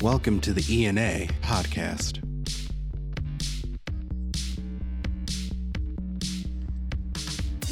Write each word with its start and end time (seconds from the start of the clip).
Welcome 0.00 0.38
to 0.42 0.52
the 0.52 0.84
ENA 0.84 1.26
podcast. 1.42 2.22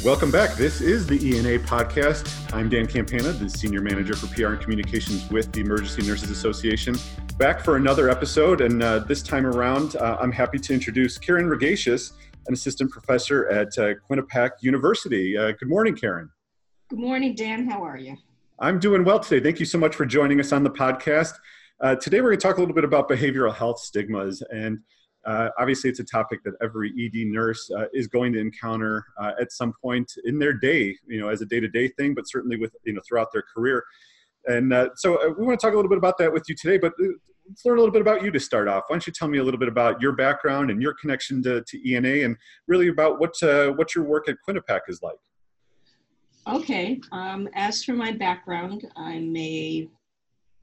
Welcome 0.03 0.29
back. 0.29 0.55
This 0.55 0.81
is 0.81 1.07
the 1.07 1.15
ENA 1.15 1.59
podcast. 1.59 2.53
I'm 2.53 2.67
Dan 2.67 2.85
Campana, 2.85 3.31
the 3.31 3.49
Senior 3.49 3.79
Manager 3.79 4.13
for 4.13 4.27
PR 4.35 4.47
and 4.47 4.59
Communications 4.59 5.29
with 5.29 5.53
the 5.53 5.61
Emergency 5.61 6.05
Nurses 6.05 6.29
Association. 6.29 6.97
Back 7.37 7.61
for 7.61 7.77
another 7.77 8.09
episode, 8.09 8.59
and 8.59 8.83
uh, 8.83 8.99
this 8.99 9.23
time 9.23 9.45
around, 9.45 9.95
uh, 9.95 10.17
I'm 10.19 10.33
happy 10.33 10.59
to 10.59 10.73
introduce 10.73 11.17
Karen 11.17 11.45
Ragaisis, 11.45 12.11
an 12.47 12.53
assistant 12.53 12.91
professor 12.91 13.47
at 13.47 13.69
uh, 13.77 13.93
Quinnipiac 14.09 14.49
University. 14.59 15.37
Uh, 15.37 15.53
good 15.53 15.69
morning, 15.69 15.95
Karen. 15.95 16.29
Good 16.89 16.99
morning, 16.99 17.35
Dan. 17.35 17.69
How 17.69 17.81
are 17.85 17.97
you? 17.97 18.17
I'm 18.59 18.79
doing 18.79 19.05
well 19.05 19.21
today. 19.21 19.41
Thank 19.41 19.61
you 19.61 19.65
so 19.65 19.77
much 19.77 19.95
for 19.95 20.05
joining 20.05 20.41
us 20.41 20.51
on 20.51 20.65
the 20.65 20.71
podcast. 20.71 21.35
Uh, 21.79 21.93
today, 21.95 22.21
we're 22.21 22.29
going 22.29 22.39
to 22.39 22.47
talk 22.47 22.57
a 22.57 22.59
little 22.59 22.73
bit 22.73 22.83
about 22.83 23.07
behavioral 23.07 23.53
health 23.53 23.79
stigmas. 23.79 24.41
And 24.51 24.79
uh, 25.27 25.49
obviously, 25.59 25.91
it's 25.91 25.99
a 25.99 26.03
topic 26.03 26.39
that 26.43 26.55
every 26.59 26.89
ED 26.89 27.27
nurse 27.27 27.69
uh, 27.69 27.85
is 27.93 28.07
going 28.07 28.33
to 28.33 28.39
encounter 28.39 29.05
uh, 29.19 29.33
at 29.39 29.51
some 29.51 29.73
point 29.79 30.11
in 30.25 30.39
their 30.39 30.53
day, 30.53 30.97
you 31.07 31.21
know, 31.21 31.29
as 31.29 31.41
a 31.41 31.45
day 31.45 31.59
to 31.59 31.67
day 31.67 31.89
thing, 31.89 32.15
but 32.15 32.27
certainly 32.27 32.57
with, 32.57 32.75
you 32.83 32.93
know, 32.93 33.01
throughout 33.07 33.27
their 33.31 33.43
career. 33.53 33.83
And 34.45 34.73
uh, 34.73 34.89
so 34.95 35.17
uh, 35.17 35.33
we 35.37 35.45
want 35.45 35.59
to 35.59 35.63
talk 35.63 35.73
a 35.73 35.75
little 35.75 35.89
bit 35.89 35.99
about 35.99 36.17
that 36.17 36.33
with 36.33 36.45
you 36.49 36.55
today, 36.55 36.79
but 36.79 36.93
let's 37.47 37.63
learn 37.63 37.77
a 37.77 37.81
little 37.81 37.93
bit 37.93 38.01
about 38.01 38.23
you 38.23 38.31
to 38.31 38.39
start 38.39 38.67
off. 38.67 38.85
Why 38.87 38.95
don't 38.95 39.05
you 39.05 39.13
tell 39.13 39.27
me 39.27 39.37
a 39.37 39.43
little 39.43 39.59
bit 39.59 39.69
about 39.69 40.01
your 40.01 40.13
background 40.13 40.71
and 40.71 40.81
your 40.81 40.95
connection 40.99 41.43
to, 41.43 41.61
to 41.61 41.91
ENA 41.91 42.25
and 42.25 42.37
really 42.67 42.87
about 42.87 43.19
what, 43.19 43.35
what 43.77 43.93
your 43.93 44.05
work 44.05 44.27
at 44.29 44.37
Quinnipiac 44.47 44.81
is 44.87 45.03
like? 45.03 45.17
Okay. 46.47 46.99
Um, 47.11 47.47
as 47.53 47.83
for 47.83 47.93
my 47.93 48.13
background, 48.13 48.87
I'm 48.95 49.35
a 49.35 49.89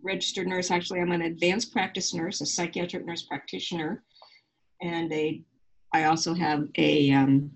registered 0.05 0.47
nurse. 0.47 0.71
Actually, 0.71 1.01
I'm 1.01 1.13
an 1.13 1.23
advanced 1.23 1.73
practice 1.73 2.15
nurse, 2.15 2.41
a 2.41 2.47
psychiatric 2.47 3.07
nurse 3.07 3.23
practitioner, 3.23 4.03
and 4.81 5.13
a. 5.13 5.43
I 5.93 6.05
also 6.05 6.35
have 6.35 6.69
a 6.77 7.13
um, 7.13 7.51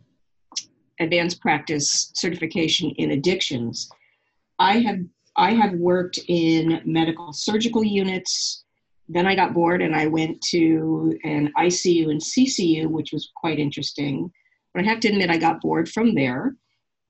advanced 1.01 1.41
practice 1.41 2.11
certification 2.15 2.91
in 2.91 3.13
addictions. 3.13 3.89
I 4.59 4.79
have 4.81 5.01
I 5.37 5.53
have 5.53 5.73
worked 5.75 6.19
in 6.27 6.83
medical 6.85 7.33
surgical 7.33 7.85
units. 7.85 8.65
Then 9.09 9.27
I 9.27 9.35
got 9.35 9.55
bored 9.55 9.81
and 9.81 9.95
I 9.95 10.07
went 10.07 10.41
to 10.51 11.17
an 11.25 11.53
ICU 11.57 12.11
and 12.11 12.21
CCU, 12.21 12.89
which 12.89 13.13
was 13.13 13.31
quite 13.37 13.59
interesting. 13.59 14.31
But 14.75 14.85
I 14.85 14.89
have 14.89 15.01
to 15.01 15.09
admit, 15.09 15.31
I 15.31 15.39
got 15.39 15.61
bored 15.61 15.89
from 15.89 16.15
there. 16.15 16.57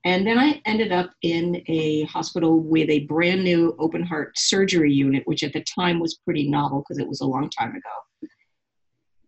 And 0.05 0.25
then 0.25 0.39
I 0.39 0.61
ended 0.65 0.93
up 0.93 1.11
in 1.23 1.61
a 1.67 2.03
hospital 2.03 2.59
with 2.59 2.89
a 2.89 3.05
brand 3.05 3.43
new 3.43 3.75
open 3.79 4.03
heart 4.03 4.37
surgery 4.37 4.93
unit, 4.93 5.23
which 5.25 5.43
at 5.43 5.51
the 5.51 5.63
time 5.63 5.99
was 5.99 6.19
pretty 6.23 6.49
novel 6.49 6.79
because 6.79 6.99
it 6.99 7.07
was 7.07 7.19
a 7.19 7.25
long 7.25 7.49
time 7.49 7.71
ago. 7.71 8.29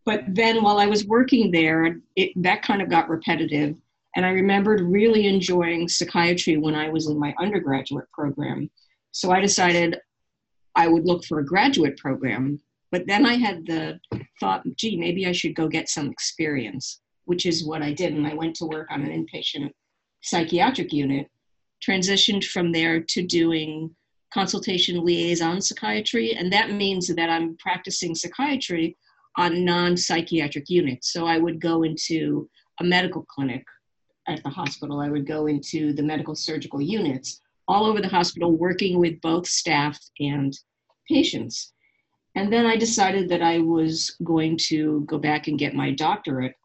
But 0.06 0.24
then 0.30 0.64
while 0.64 0.80
I 0.80 0.88
was 0.88 1.06
working 1.06 1.52
there, 1.52 1.98
it, 2.16 2.32
that 2.38 2.64
kind 2.64 2.82
of 2.82 2.90
got 2.90 3.10
repetitive. 3.10 3.76
And 4.16 4.26
I 4.26 4.30
remembered 4.30 4.82
really 4.82 5.28
enjoying 5.28 5.88
psychiatry 5.88 6.58
when 6.58 6.76
I 6.76 6.90
was 6.90 7.08
in 7.08 7.20
my 7.20 7.34
undergraduate 7.38 8.10
program. 8.12 8.70
So 9.12 9.32
I 9.32 9.42
decided 9.42 10.00
I 10.76 10.88
would 10.88 11.06
look 11.06 11.26
for 11.26 11.40
a 11.40 11.46
graduate 11.46 11.98
program. 11.98 12.62
But 12.92 13.08
then 13.08 13.26
I 13.26 13.36
had 13.36 13.66
the 13.66 14.00
thought, 14.40 14.64
gee, 14.76 14.98
maybe 14.98 15.28
I 15.28 15.32
should 15.34 15.56
go 15.56 15.68
get 15.68 15.90
some 15.90 16.10
experience, 16.10 17.02
which 17.26 17.46
is 17.46 17.66
what 17.66 17.82
I 17.82 17.94
did. 17.94 18.14
And 18.14 18.26
I 18.26 18.34
went 18.34 18.56
to 18.58 18.66
work 18.66 18.88
on 18.90 19.02
an 19.02 19.10
inpatient 19.10 19.72
psychiatric 20.22 20.94
unit, 20.94 21.28
transitioned 21.86 22.46
from 22.46 22.72
there 22.72 23.00
to 23.00 23.24
doing 23.26 23.94
consultation 24.34 25.04
liaison 25.04 25.62
psychiatry. 25.62 26.36
And 26.36 26.52
that 26.54 26.72
means 26.72 27.08
that 27.08 27.30
I'm 27.30 27.58
practicing 27.58 28.16
psychiatry 28.16 28.98
on 29.38 29.66
non 29.66 29.98
psychiatric 29.98 30.70
units. 30.70 31.12
So 31.12 31.26
I 31.26 31.38
would 31.38 31.60
go 31.60 31.84
into 31.84 32.50
a 32.80 32.84
medical 32.84 33.24
clinic 33.24 33.64
at 34.28 34.44
the 34.44 34.50
hospital, 34.50 35.00
I 35.00 35.10
would 35.10 35.26
go 35.26 35.48
into 35.48 35.94
the 35.94 36.04
medical 36.04 36.36
surgical 36.36 36.82
units 36.82 37.42
all 37.68 37.86
over 37.86 38.02
the 38.02 38.08
hospital, 38.08 38.52
working 38.52 39.00
with 39.00 39.20
both 39.22 39.48
staff 39.48 39.98
and 40.20 40.58
patients. 41.08 41.74
And 42.36 42.52
then 42.52 42.66
I 42.66 42.76
decided 42.76 43.30
that 43.30 43.42
I 43.42 43.60
was 43.60 44.16
going 44.24 44.58
to 44.68 45.02
go 45.02 45.18
back 45.18 45.48
and 45.48 45.60
get 45.60 45.74
my 45.74 45.92
doctorate. 45.92 46.56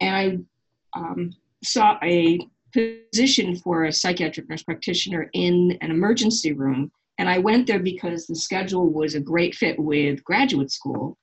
And 0.00 0.46
I 0.94 0.98
um, 0.98 1.32
saw 1.62 1.98
a 2.02 2.40
position 2.72 3.56
for 3.56 3.84
a 3.84 3.92
psychiatric 3.92 4.48
nurse 4.48 4.62
practitioner 4.62 5.30
in 5.32 5.76
an 5.80 5.90
emergency 5.90 6.52
room. 6.52 6.90
And 7.18 7.28
I 7.28 7.38
went 7.38 7.66
there 7.66 7.78
because 7.78 8.26
the 8.26 8.34
schedule 8.34 8.88
was 8.88 9.14
a 9.14 9.20
great 9.20 9.54
fit 9.54 9.78
with 9.78 10.24
graduate 10.24 10.70
school. 10.70 11.18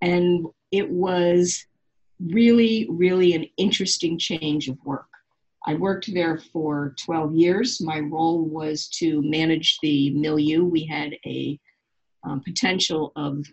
And 0.00 0.46
it 0.70 0.88
was 0.88 1.66
really, 2.20 2.86
really 2.90 3.34
an 3.34 3.46
interesting 3.56 4.18
change 4.18 4.68
of 4.68 4.78
work. 4.84 5.06
I 5.66 5.74
worked 5.74 6.12
there 6.14 6.38
for 6.38 6.94
12 7.04 7.34
years. 7.34 7.80
My 7.80 7.98
role 7.98 8.44
was 8.44 8.88
to 9.00 9.20
manage 9.22 9.78
the 9.82 10.10
milieu. 10.10 10.64
We 10.64 10.86
had 10.86 11.16
a 11.26 11.58
um, 12.24 12.40
potential 12.40 13.12
of 13.16 13.44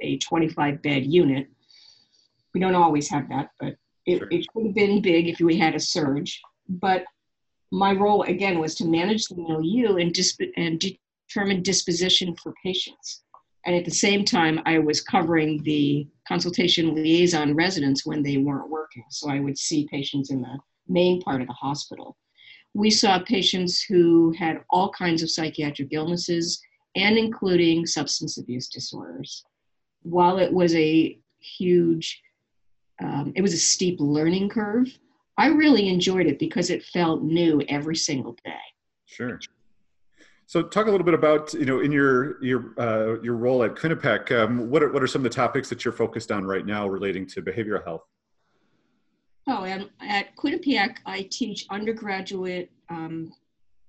a 0.00 0.18
25 0.18 0.82
bed 0.82 1.06
unit. 1.06 1.48
We 2.52 2.60
don't 2.60 2.74
always 2.74 3.08
have 3.10 3.28
that, 3.28 3.50
but 3.60 3.76
it, 4.06 4.18
sure. 4.18 4.28
it 4.30 4.46
could 4.52 4.66
have 4.66 4.74
been 4.74 5.02
big 5.02 5.28
if 5.28 5.40
we 5.40 5.58
had 5.58 5.74
a 5.74 5.80
surge, 5.80 6.40
but 6.68 7.04
my 7.72 7.92
role 7.92 8.22
again 8.22 8.58
was 8.58 8.74
to 8.76 8.84
manage 8.84 9.26
the 9.26 9.36
milieu 9.36 9.96
and, 9.96 10.12
disp- 10.12 10.40
and 10.56 10.80
determine 11.28 11.62
disposition 11.62 12.34
for 12.36 12.54
patients. 12.62 13.22
And 13.66 13.74
at 13.74 13.84
the 13.84 13.90
same 13.90 14.24
time, 14.24 14.60
I 14.64 14.78
was 14.78 15.00
covering 15.00 15.62
the 15.64 16.06
consultation 16.28 16.94
liaison 16.94 17.54
residents 17.54 18.06
when 18.06 18.22
they 18.22 18.36
weren't 18.36 18.70
working. 18.70 19.04
So 19.10 19.28
I 19.28 19.40
would 19.40 19.58
see 19.58 19.88
patients 19.90 20.30
in 20.30 20.40
the 20.40 20.58
main 20.86 21.20
part 21.20 21.40
of 21.40 21.48
the 21.48 21.52
hospital. 21.52 22.16
We 22.74 22.90
saw 22.90 23.18
patients 23.18 23.82
who 23.82 24.32
had 24.38 24.60
all 24.70 24.92
kinds 24.92 25.22
of 25.22 25.30
psychiatric 25.30 25.88
illnesses 25.90 26.60
and 26.94 27.18
including 27.18 27.86
substance 27.86 28.38
abuse 28.38 28.68
disorders. 28.68 29.44
While 30.02 30.38
it 30.38 30.52
was 30.52 30.74
a 30.76 31.18
huge 31.40 32.22
um, 33.02 33.32
it 33.36 33.42
was 33.42 33.52
a 33.52 33.58
steep 33.58 33.98
learning 34.00 34.48
curve. 34.48 34.88
I 35.38 35.48
really 35.48 35.88
enjoyed 35.88 36.26
it 36.26 36.38
because 36.38 36.70
it 36.70 36.82
felt 36.84 37.22
new 37.22 37.62
every 37.68 37.96
single 37.96 38.36
day. 38.44 38.54
Sure. 39.04 39.38
So, 40.46 40.62
talk 40.62 40.86
a 40.86 40.90
little 40.90 41.04
bit 41.04 41.14
about 41.14 41.52
you 41.54 41.66
know 41.66 41.80
in 41.80 41.90
your 41.90 42.42
your 42.42 42.74
uh, 42.78 43.20
your 43.20 43.34
role 43.34 43.64
at 43.64 43.74
Quinnipiac. 43.74 44.30
Um, 44.30 44.70
what 44.70 44.82
are 44.82 44.92
what 44.92 45.02
are 45.02 45.06
some 45.06 45.20
of 45.20 45.24
the 45.24 45.36
topics 45.36 45.68
that 45.68 45.84
you're 45.84 45.92
focused 45.92 46.30
on 46.30 46.44
right 46.44 46.64
now 46.64 46.86
relating 46.86 47.26
to 47.28 47.42
behavioral 47.42 47.84
health? 47.84 48.02
Oh, 49.48 49.64
and 49.64 49.90
at 50.00 50.34
Quinnipiac, 50.36 50.96
I 51.04 51.28
teach 51.30 51.66
undergraduate 51.70 52.70
um, 52.88 53.32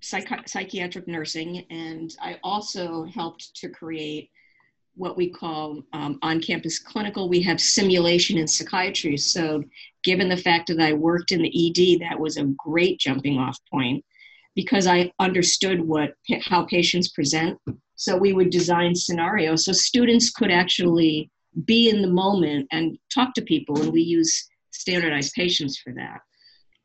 psychi- 0.02 0.48
psychiatric 0.48 1.08
nursing, 1.08 1.66
and 1.70 2.16
I 2.22 2.40
also 2.44 3.06
helped 3.06 3.56
to 3.56 3.70
create 3.70 4.30
what 4.98 5.16
we 5.16 5.30
call 5.30 5.84
um, 5.94 6.18
on 6.22 6.42
campus 6.42 6.80
clinical. 6.80 7.30
We 7.30 7.42
have 7.44 7.62
simulation 7.62 8.38
in 8.38 8.48
psychiatry. 8.48 9.16
So, 9.18 9.64
given 10.04 10.28
the 10.28 10.38
fact 10.38 10.68
that 10.68 10.80
I 10.80 10.94
worked 10.94 11.32
in 11.32 11.42
the 11.42 11.50
ED, 11.50 12.02
that 12.02 12.20
was 12.20 12.38
a 12.38 12.46
great 12.58 13.00
jumping 13.00 13.38
off 13.38 13.58
point 13.72 14.04
because 14.56 14.88
I 14.88 15.12
understood 15.20 15.82
what 15.82 16.14
how 16.44 16.66
patients 16.66 17.10
present. 17.10 17.60
So, 17.96 18.18
we 18.18 18.34
would 18.34 18.50
design 18.50 18.96
scenarios 18.96 19.66
so 19.66 19.72
students 19.72 20.32
could 20.32 20.52
actually 20.52 21.30
be 21.66 21.90
in 21.90 22.02
the 22.02 22.08
moment 22.08 22.68
and 22.72 22.98
talk 23.14 23.34
to 23.36 23.42
people, 23.42 23.80
and 23.82 23.92
we 23.92 24.02
use 24.02 24.48
standardized 24.72 25.34
patients 25.34 25.78
for 25.78 25.94
that. 25.94 26.20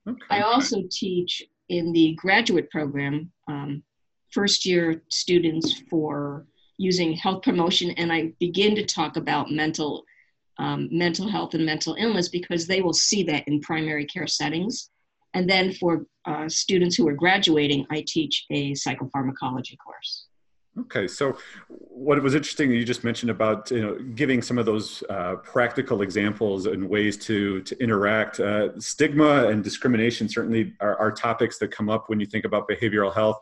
Okay. 0.08 0.20
I 0.30 0.40
also 0.40 0.82
teach 0.90 1.42
in 1.68 1.92
the 1.92 2.14
graduate 2.14 2.70
program 2.70 3.30
um, 3.48 3.82
first 4.30 4.66
year 4.66 5.02
students 5.10 5.82
for 5.88 6.46
using 6.82 7.12
health 7.12 7.42
promotion 7.42 7.92
and 7.92 8.12
I 8.12 8.32
begin 8.40 8.74
to 8.74 8.84
talk 8.84 9.16
about 9.16 9.50
mental 9.50 10.04
um, 10.58 10.88
mental 10.92 11.28
health 11.28 11.54
and 11.54 11.64
mental 11.64 11.96
illness 11.98 12.28
because 12.28 12.66
they 12.66 12.82
will 12.82 12.92
see 12.92 13.22
that 13.24 13.48
in 13.48 13.60
primary 13.60 14.04
care 14.04 14.26
settings. 14.26 14.90
And 15.34 15.48
then 15.48 15.72
for 15.72 16.04
uh, 16.26 16.46
students 16.48 16.94
who 16.94 17.08
are 17.08 17.14
graduating, 17.14 17.86
I 17.90 18.04
teach 18.06 18.44
a 18.50 18.72
psychopharmacology 18.72 19.76
course. 19.82 20.26
Okay, 20.78 21.06
so 21.06 21.36
what 21.68 22.22
was 22.22 22.34
interesting 22.34 22.70
you 22.70 22.84
just 22.84 23.04
mentioned 23.04 23.30
about 23.30 23.70
you 23.70 23.82
know 23.82 23.98
giving 24.14 24.40
some 24.40 24.58
of 24.58 24.66
those 24.66 25.02
uh, 25.10 25.36
practical 25.36 26.00
examples 26.02 26.66
and 26.66 26.88
ways 26.88 27.16
to 27.28 27.60
to 27.62 27.82
interact. 27.82 28.40
Uh, 28.40 28.78
stigma 28.80 29.48
and 29.48 29.62
discrimination 29.62 30.28
certainly 30.28 30.74
are, 30.80 30.96
are 30.96 31.12
topics 31.12 31.58
that 31.58 31.70
come 31.70 31.88
up 31.90 32.08
when 32.08 32.20
you 32.20 32.26
think 32.26 32.44
about 32.44 32.68
behavioral 32.68 33.12
health 33.14 33.38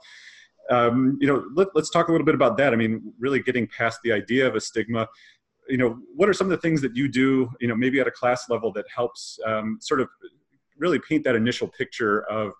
um, 0.70 1.18
you 1.20 1.26
know, 1.26 1.44
let, 1.54 1.68
us 1.76 1.90
talk 1.90 2.08
a 2.08 2.12
little 2.12 2.24
bit 2.24 2.34
about 2.34 2.56
that. 2.58 2.72
I 2.72 2.76
mean, 2.76 3.12
really 3.18 3.40
getting 3.40 3.66
past 3.66 4.00
the 4.04 4.12
idea 4.12 4.46
of 4.46 4.54
a 4.54 4.60
stigma. 4.60 5.08
You 5.68 5.78
know, 5.78 5.98
what 6.14 6.28
are 6.28 6.32
some 6.32 6.46
of 6.46 6.50
the 6.50 6.58
things 6.58 6.80
that 6.82 6.96
you 6.96 7.08
do? 7.08 7.50
You 7.60 7.68
know, 7.68 7.76
maybe 7.76 8.00
at 8.00 8.06
a 8.06 8.10
class 8.10 8.48
level 8.48 8.72
that 8.72 8.86
helps 8.94 9.38
um, 9.46 9.78
sort 9.80 10.00
of 10.00 10.08
really 10.78 10.98
paint 10.98 11.24
that 11.24 11.36
initial 11.36 11.68
picture 11.68 12.22
of 12.30 12.52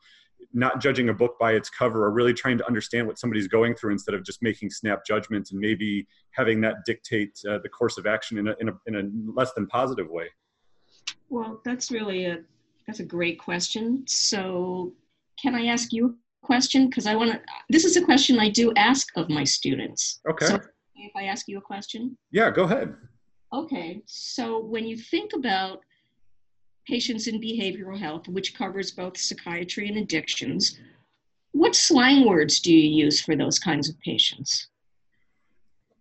not 0.52 0.80
judging 0.80 1.08
a 1.08 1.14
book 1.14 1.38
by 1.38 1.52
its 1.52 1.70
cover 1.70 2.04
or 2.04 2.10
really 2.10 2.34
trying 2.34 2.58
to 2.58 2.66
understand 2.66 3.06
what 3.06 3.18
somebody's 3.18 3.46
going 3.46 3.74
through 3.74 3.92
instead 3.92 4.14
of 4.14 4.24
just 4.24 4.42
making 4.42 4.70
snap 4.70 5.04
judgments 5.06 5.52
and 5.52 5.60
maybe 5.60 6.06
having 6.32 6.60
that 6.60 6.76
dictate 6.84 7.38
uh, 7.48 7.58
the 7.62 7.68
course 7.68 7.98
of 7.98 8.06
action 8.06 8.38
in 8.38 8.48
a, 8.48 8.56
in, 8.60 8.68
a, 8.68 8.72
in 8.86 8.94
a 8.96 9.02
less 9.32 9.52
than 9.52 9.66
positive 9.66 10.08
way 10.08 10.26
well 11.28 11.60
that's 11.64 11.90
really 11.90 12.24
a 12.24 12.38
that's 12.86 13.00
a 13.00 13.04
great 13.04 13.38
question 13.38 14.02
so 14.06 14.92
can 15.40 15.54
i 15.54 15.66
ask 15.66 15.92
you 15.92 16.16
question 16.42 16.88
because 16.88 17.06
i 17.06 17.14
want 17.14 17.30
to 17.30 17.40
this 17.68 17.84
is 17.84 17.96
a 17.96 18.04
question 18.04 18.38
i 18.38 18.48
do 18.48 18.72
ask 18.76 19.08
of 19.16 19.28
my 19.28 19.44
students 19.44 20.20
okay 20.28 20.46
so 20.46 20.54
if 20.96 21.12
i 21.16 21.24
ask 21.24 21.48
you 21.48 21.58
a 21.58 21.60
question 21.60 22.16
yeah 22.30 22.50
go 22.50 22.64
ahead 22.64 22.94
okay 23.52 24.00
so 24.06 24.58
when 24.58 24.86
you 24.86 24.96
think 24.96 25.32
about 25.34 25.80
patients 26.90 27.28
in 27.28 27.40
behavioral 27.40 27.98
health, 27.98 28.26
which 28.28 28.54
covers 28.54 28.90
both 28.90 29.16
psychiatry 29.16 29.88
and 29.88 29.98
addictions. 29.98 30.78
What 31.52 31.74
slang 31.74 32.26
words 32.26 32.60
do 32.60 32.74
you 32.74 33.04
use 33.04 33.20
for 33.20 33.36
those 33.36 33.58
kinds 33.58 33.88
of 33.88 33.98
patients? 34.00 34.68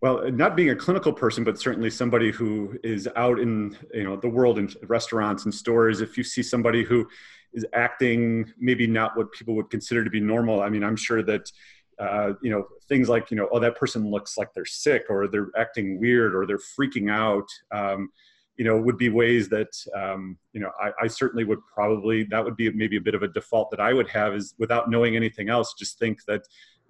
Well, 0.01 0.31
not 0.31 0.56
being 0.56 0.69
a 0.69 0.75
clinical 0.75 1.12
person, 1.12 1.44
but 1.44 1.60
certainly 1.60 1.90
somebody 1.90 2.31
who 2.31 2.80
is 2.84 3.07
out 3.18 3.40
in 3.40 3.78
you 3.94 4.06
know 4.06 4.16
the 4.16 4.30
world 4.30 4.57
in 4.57 4.74
restaurants 4.88 5.44
and 5.44 5.54
stores. 5.54 6.00
If 6.00 6.18
you 6.18 6.24
see 6.24 6.42
somebody 6.42 6.84
who 6.84 7.07
is 7.54 7.66
acting 7.74 8.51
maybe 8.57 8.88
not 8.88 9.18
what 9.18 9.31
people 9.34 9.56
would 9.56 9.69
consider 9.69 10.04
to 10.04 10.10
be 10.10 10.22
normal, 10.22 10.62
I 10.62 10.69
mean, 10.69 10.84
I'm 10.86 10.96
sure 10.96 11.22
that 11.24 11.51
uh, 12.00 12.34
you 12.42 12.50
know 12.50 12.66
things 12.88 13.10
like 13.10 13.30
you 13.30 13.36
know 13.36 13.50
oh 13.51 13.60
that 13.60 13.75
person 13.75 14.10
looks 14.10 14.38
like 14.38 14.54
they're 14.54 14.66
sick 14.66 15.04
or 15.10 15.28
they're 15.28 15.51
acting 15.57 16.00
weird 16.00 16.34
or 16.34 16.45
they're 16.45 16.57
freaking 16.57 17.12
out. 17.12 17.48
Um, 17.72 18.10
you 18.56 18.66
know 18.66 18.78
would 18.78 18.98
be 18.98 19.10
ways 19.10 19.50
that 19.50 19.72
um, 19.95 20.38
you 20.54 20.60
know 20.62 20.72
I, 20.81 20.92
I, 21.04 21.07
certainly 21.07 21.45
would 21.45 21.60
probably 21.74 22.25
that 22.25 22.44
would 22.44 22.57
be 22.57 22.69
maybe 22.72 22.98
a 22.98 23.02
bit 23.02 23.16
of 23.16 23.24
a 23.24 23.30
default 23.30 23.72
that 23.72 23.80
i 23.80 23.94
would 23.94 24.10
have 24.10 24.36
is 24.36 24.54
without 24.60 24.90
knowing 24.90 25.16
anything 25.16 25.48
else 25.48 25.74
just 25.80 25.98
think 25.98 26.19
that 26.28 26.42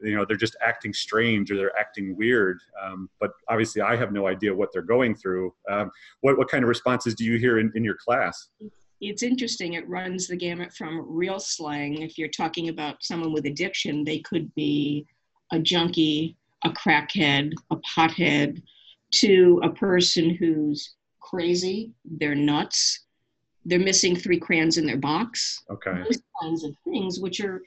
you 0.02 0.16
know 0.16 0.26
they're 0.26 0.38
just 0.38 0.56
acting 0.66 0.94
strange 0.94 1.52
or 1.52 1.58
they're 1.58 1.78
acting 1.78 2.16
weird. 2.16 2.60
Um, 2.84 3.10
but 3.20 3.32
obviously 3.50 3.82
i 3.82 3.96
have 3.96 4.12
no 4.12 4.28
idea 4.28 4.54
what 4.54 4.72
they're 4.72 4.82
going 4.82 5.16
through. 5.16 5.54
Um, 5.70 5.92
what, 6.22 6.38
what 6.38 6.50
kind 6.50 6.64
of 6.64 6.70
responses 6.70 7.16
do 7.16 7.26
you 7.26 7.38
hear 7.38 7.60
in, 7.60 7.72
in 7.76 7.84
your 7.84 7.96
class? 7.96 8.50
It's 9.02 9.24
interesting. 9.24 9.74
It 9.74 9.88
runs 9.88 10.28
the 10.28 10.36
gamut 10.36 10.74
from 10.74 11.06
real 11.08 11.40
slang. 11.40 12.02
If 12.02 12.18
you're 12.18 12.28
talking 12.28 12.70
about 12.70 13.04
someone 13.04 13.32
with 13.34 13.46
addiction 13.46 14.04
they 14.04 14.20
could 14.20 14.54
be 14.56 15.06
a 15.52 15.60
junkie 15.60 16.36
a 16.66 16.70
crackhead 16.70 17.54
a 17.72 17.78
pothead 17.78 18.62
to 19.12 19.60
a 19.64 19.70
person 19.70 20.30
who's 20.30 20.96
crazy, 21.20 21.92
they're 22.20 22.36
nuts, 22.36 23.06
they're 23.66 23.80
missing 23.80 24.16
three 24.16 24.40
crayons 24.40 24.78
in 24.78 24.86
their 24.86 24.98
box. 24.98 25.64
Okay. 25.70 26.04
Those 26.04 26.22
kinds 26.42 26.64
of 26.64 26.74
things, 26.84 27.20
which 27.20 27.40
are 27.40 27.62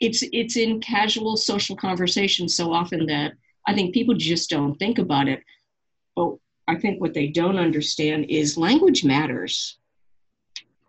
it's 0.00 0.22
it's 0.32 0.56
in 0.56 0.80
casual 0.80 1.36
social 1.36 1.76
conversations 1.76 2.56
so 2.56 2.72
often 2.72 3.06
that 3.06 3.32
I 3.66 3.74
think 3.74 3.94
people 3.94 4.14
just 4.14 4.50
don't 4.50 4.76
think 4.76 4.98
about 4.98 5.28
it. 5.28 5.42
But 6.16 6.34
I 6.68 6.76
think 6.76 7.00
what 7.00 7.14
they 7.14 7.28
don't 7.28 7.58
understand 7.58 8.26
is 8.28 8.56
language 8.56 9.04
matters. 9.04 9.78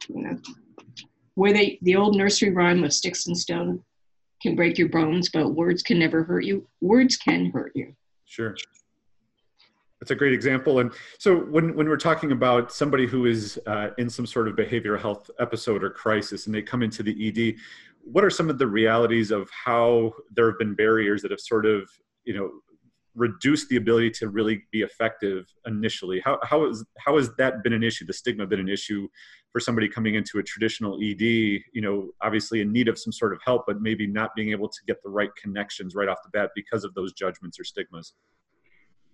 You 0.10 0.22
know, 0.22 0.38
where 1.36 1.54
they 1.54 1.80
the 1.82 1.96
old 1.96 2.16
nursery 2.16 2.52
rhyme 2.52 2.84
of 2.84 2.94
sticks 2.94 3.28
and 3.28 3.38
stone 3.38 3.84
can 4.42 4.56
break 4.56 4.78
your 4.78 4.90
bones, 4.90 5.30
but 5.30 5.56
words 5.56 5.82
can 5.82 6.00
never 6.00 6.24
hurt 6.24 6.46
you. 6.46 6.68
Words 6.82 7.18
can 7.18 7.52
hurt 7.52 7.72
you. 7.76 7.96
Sure. 8.26 8.56
That's 10.00 10.12
a 10.12 10.16
great 10.16 10.34
example. 10.34 10.80
And 10.80 10.92
so 11.18 11.36
when, 11.36 11.76
when 11.76 11.88
we're 11.88 11.98
talking 11.98 12.32
about 12.32 12.72
somebody 12.72 13.08
who 13.08 13.26
is 13.26 13.60
uh, 13.66 13.90
in 13.98 14.10
some 14.10 14.26
sort 14.26 14.48
of 14.48 14.56
behavioral 14.56 15.00
health 15.00 15.32
episode 15.40 15.84
or 15.84 15.90
crisis 15.90 16.46
and 16.46 16.54
they 16.54 16.62
come 16.62 16.84
into 16.84 17.02
the 17.02 17.28
ED, 17.28 17.56
what 18.06 18.24
are 18.24 18.30
some 18.30 18.50
of 18.50 18.58
the 18.60 18.68
realities 18.68 19.32
of 19.32 19.50
how 19.50 20.14
there 20.32 20.50
have 20.50 20.60
been 20.60 20.76
barriers 20.76 21.22
that 21.24 21.32
have 21.32 21.40
sort 21.40 21.66
of, 21.66 21.90
you 22.24 22.34
know, 22.34 22.52
reduced 23.16 23.70
the 23.70 23.78
ability 23.78 24.12
to 24.12 24.30
really 24.30 24.64
be 24.72 24.82
effective 24.82 25.46
initially? 25.66 26.22
How, 26.24 26.40
how, 26.44 26.70
is, 26.70 26.86
how 27.00 27.18
has 27.18 27.34
that 27.38 27.64
been 27.64 27.74
an 27.74 27.84
issue, 27.84 28.06
the 28.06 28.14
stigma 28.14 28.46
been 28.46 28.60
an 28.60 28.70
issue 28.70 29.08
for 29.52 29.60
somebody 29.60 29.90
coming 29.90 30.16
into 30.16 30.38
a 30.38 30.44
traditional 30.44 31.00
ED, 31.02 31.22
you 31.22 31.82
know, 31.82 32.10
obviously 32.22 32.62
in 32.62 32.72
need 32.72 32.88
of 32.88 33.00
some 33.00 33.12
sort 33.12 33.34
of 33.34 33.40
help, 33.44 33.64
but 33.66 33.82
maybe 33.82 34.06
not 34.06 34.36
being 34.36 34.52
able 34.52 34.70
to 34.70 34.80
get 34.86 35.02
the 35.02 35.10
right 35.10 35.30
connections 35.42 35.96
right 35.96 36.08
off 36.08 36.18
the 36.24 36.30
bat 36.30 36.52
because 36.56 36.84
of 36.84 36.94
those 36.94 37.14
judgments 37.14 37.60
or 37.60 37.64
stigmas? 37.64 38.14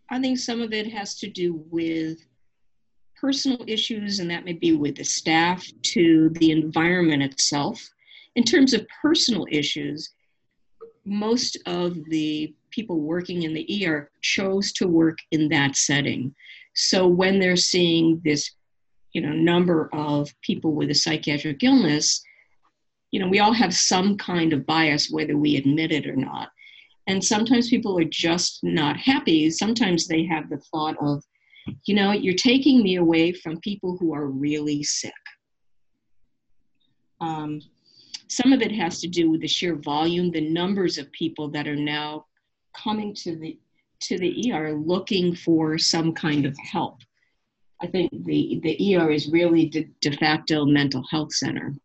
I 0.10 0.20
think 0.20 0.38
some 0.38 0.62
of 0.62 0.74
it 0.74 0.92
has 0.92 1.16
to 1.20 1.30
do 1.30 1.64
with 1.70 2.18
personal 3.16 3.64
issues, 3.68 4.20
and 4.20 4.30
that 4.30 4.44
may 4.44 4.54
be 4.54 4.74
with 4.74 4.96
the 4.96 5.06
staff 5.06 5.66
to 5.84 6.30
the 6.32 6.52
environment 6.52 7.24
itself. 7.24 7.88
In 8.36 8.44
terms 8.44 8.74
of 8.74 8.88
personal 9.02 9.46
issues, 9.52 10.10
most 11.06 11.58
of 11.66 11.98
the 12.06 12.54
people 12.72 13.02
working 13.02 13.44
in 13.44 13.54
the 13.54 13.86
ER 13.86 14.10
chose 14.22 14.72
to 14.74 14.88
work 14.88 15.18
in 15.32 15.50
that 15.50 15.76
setting. 15.76 16.34
So 16.74 17.08
when 17.08 17.40
they're 17.40 17.56
seeing 17.56 18.22
this, 18.24 18.52
you 19.14 19.22
know, 19.22 19.34
number 19.34 19.90
of 19.94 20.34
people 20.42 20.74
with 20.74 20.90
a 20.90 20.96
psychiatric 20.96 21.64
illness, 21.64 22.24
you 23.12 23.20
know, 23.20 23.28
we 23.28 23.40
all 23.40 23.52
have 23.54 23.74
some 23.74 24.18
kind 24.18 24.54
of 24.54 24.66
bias, 24.66 25.10
whether 25.12 25.38
we 25.38 25.58
admit 25.58 25.92
it 25.92 26.08
or 26.08 26.16
not. 26.16 26.50
And 27.08 27.24
sometimes 27.24 27.70
people 27.70 27.98
are 28.00 28.06
just 28.06 28.60
not 28.64 28.96
happy. 28.96 29.50
Sometimes 29.50 30.08
they 30.08 30.24
have 30.26 30.50
the 30.50 30.62
thought 30.72 30.96
of, 31.02 31.24
you 31.86 31.94
know, 31.94 32.14
you're 32.14 32.36
taking 32.36 32.82
me 32.82 32.96
away 32.96 33.34
from 33.34 33.60
people 33.60 33.98
who 34.00 34.14
are 34.14 34.28
really 34.28 34.82
sick. 34.84 35.12
Um, 37.20 37.60
some 38.32 38.54
of 38.54 38.62
it 38.62 38.72
has 38.72 39.02
to 39.02 39.10
do 39.10 39.30
with 39.30 39.42
the 39.42 39.48
sheer 39.48 39.76
volume, 39.76 40.32
the 40.32 40.50
numbers 40.50 40.98
of 40.98 41.12
people 41.12 41.50
that 41.50 41.68
are 41.68 41.76
now 41.76 42.26
coming 42.74 43.14
to 43.14 43.36
the 43.36 43.60
to 44.00 44.18
the 44.18 44.52
ER 44.52 44.74
looking 44.74 45.36
for 45.36 45.78
some 45.78 46.14
kind 46.14 46.46
of 46.46 46.58
help. 46.58 47.02
I 47.84 47.88
think 47.88 48.10
the, 48.26 48.60
the 48.64 48.96
ER 48.96 49.12
is 49.12 49.28
really 49.28 49.68
de, 49.68 49.88
de 50.00 50.12
facto 50.18 50.66
mental 50.66 51.04
health 51.12 51.34
center. 51.34 51.76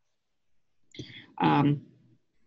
Um, 1.43 1.83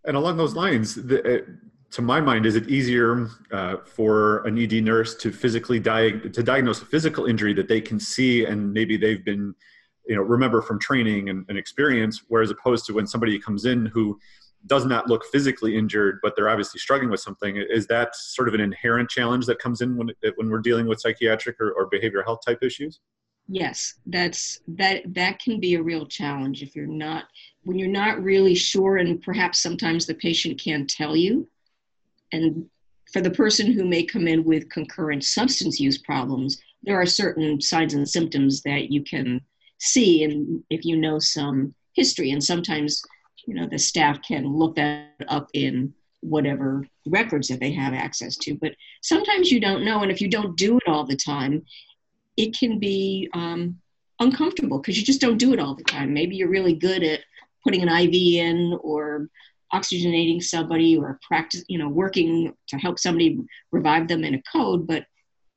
and 0.06 0.18
along 0.18 0.38
those 0.38 0.56
lines, 0.56 0.96
the, 0.96 1.46
to 1.92 2.02
my 2.02 2.20
mind, 2.20 2.48
is 2.48 2.56
it 2.56 2.68
easier 2.68 3.30
uh, 3.52 3.78
for 3.86 4.40
an 4.48 4.58
ED 4.58 4.84
nurse 4.84 5.14
to 5.16 5.32
physically 5.32 5.80
diag- 5.80 6.34
to 6.34 6.42
diagnose 6.42 6.82
a 6.82 6.86
physical 6.86 7.26
injury 7.26 7.54
that 7.54 7.68
they 7.68 7.82
can 7.82 8.00
see 8.00 8.46
and 8.46 8.74
maybe 8.74 8.98
they've 8.98 9.26
been, 9.26 9.54
you 10.08 10.16
know, 10.16 10.22
remember 10.22 10.62
from 10.62 10.80
training 10.80 11.30
and, 11.30 11.46
and 11.50 11.58
experience, 11.58 12.24
whereas 12.28 12.52
opposed 12.52 12.86
to 12.86 12.94
when 12.94 13.08
somebody 13.08 13.40
comes 13.40 13.66
in 13.66 13.86
who 13.88 14.20
does 14.66 14.86
not 14.86 15.08
look 15.08 15.24
physically 15.32 15.78
injured, 15.78 16.20
but 16.22 16.36
they're 16.36 16.50
obviously 16.50 16.80
struggling 16.80 17.10
with 17.10 17.22
something. 17.22 17.58
Is 17.58 17.88
that 17.88 18.16
sort 18.16 18.48
of 18.48 18.54
an 18.54 18.60
inherent 18.60 19.10
challenge 19.10 19.46
that 19.46 19.60
comes 19.60 19.82
in 19.82 19.96
when 19.96 20.10
when 20.36 20.50
we're 20.50 20.60
dealing 20.60 20.88
with 20.88 21.00
psychiatric 21.00 21.60
or, 21.62 21.72
or 21.72 21.90
behavioral 21.90 22.26
health 22.26 22.40
type 22.46 22.60
issues? 22.62 23.00
Yes, 23.48 23.96
that's 24.06 24.60
that 24.68 25.04
that 25.14 25.40
can 25.40 25.60
be 25.60 25.76
a 25.76 25.82
real 25.82 26.06
challenge 26.06 26.62
if 26.62 26.76
you're 26.76 26.86
not 26.86 27.26
when 27.64 27.80
you're 27.80 27.88
not 27.88 28.22
really 28.22 28.56
sure, 28.56 28.98
and 28.98 29.22
perhaps 29.22 29.60
sometimes 29.60 30.06
the 30.06 30.14
patient 30.16 30.60
can't 30.60 30.90
tell 30.90 31.16
you 31.16 31.48
and 32.32 32.66
for 33.12 33.22
the 33.22 33.32
person 33.32 33.72
who 33.72 33.86
may 33.86 34.04
come 34.04 34.28
in 34.28 34.44
with 34.44 34.70
concurrent 34.70 35.24
substance 35.24 35.80
use 35.80 35.98
problems, 35.98 36.62
there 36.84 37.00
are 37.00 37.06
certain 37.06 37.60
signs 37.60 37.94
and 37.94 38.08
symptoms 38.08 38.62
that 38.62 38.92
you 38.92 39.04
can 39.04 39.42
see, 39.80 40.24
and 40.24 40.64
if 40.70 40.86
you 40.86 40.98
know 40.98 41.20
some 41.20 41.74
history, 41.94 42.32
and 42.32 42.44
sometimes 42.44 43.02
you 43.46 43.56
know 43.56 43.68
the 43.68 43.80
staff 43.80 44.20
can 44.22 44.46
look 44.48 44.76
that 44.76 45.10
up 45.28 45.50
in 45.54 45.94
whatever 46.22 46.86
records 47.08 47.48
that 47.48 47.60
they 47.60 47.72
have 47.72 47.94
access 47.94 48.36
to. 48.38 48.56
But 48.56 48.74
sometimes 49.02 49.52
you 49.52 49.60
don't 49.60 49.86
know, 49.86 50.02
and 50.02 50.12
if 50.12 50.22
you 50.22 50.30
don't 50.30 50.58
do 50.58 50.78
it 50.78 50.88
all 50.88 51.06
the 51.06 51.16
time, 51.16 51.64
it 52.38 52.58
can 52.58 52.80
be 52.80 53.30
um, 53.34 53.80
uncomfortable 54.20 54.80
because 54.80 54.98
you 54.98 55.06
just 55.06 55.22
don't 55.22 55.38
do 55.38 55.54
it 55.54 55.60
all 55.60 55.76
the 55.76 55.84
time. 55.84 56.14
Maybe 56.14 56.36
you're 56.36 56.50
really 56.50 56.74
good 56.74 57.04
at 57.04 57.22
putting 57.64 57.82
an 57.82 57.90
IV 57.90 58.14
in 58.14 58.78
or 58.82 59.30
oxygenating 59.74 60.42
somebody 60.42 60.98
or 60.98 61.20
practice, 61.28 61.64
you 61.68 61.78
know, 61.78 61.90
working 61.90 62.54
to 62.68 62.78
help 62.78 63.00
somebody 63.00 63.40
revive 63.72 64.08
them 64.08 64.24
in 64.24 64.36
a 64.36 64.42
code, 64.52 64.88
but 64.88 65.06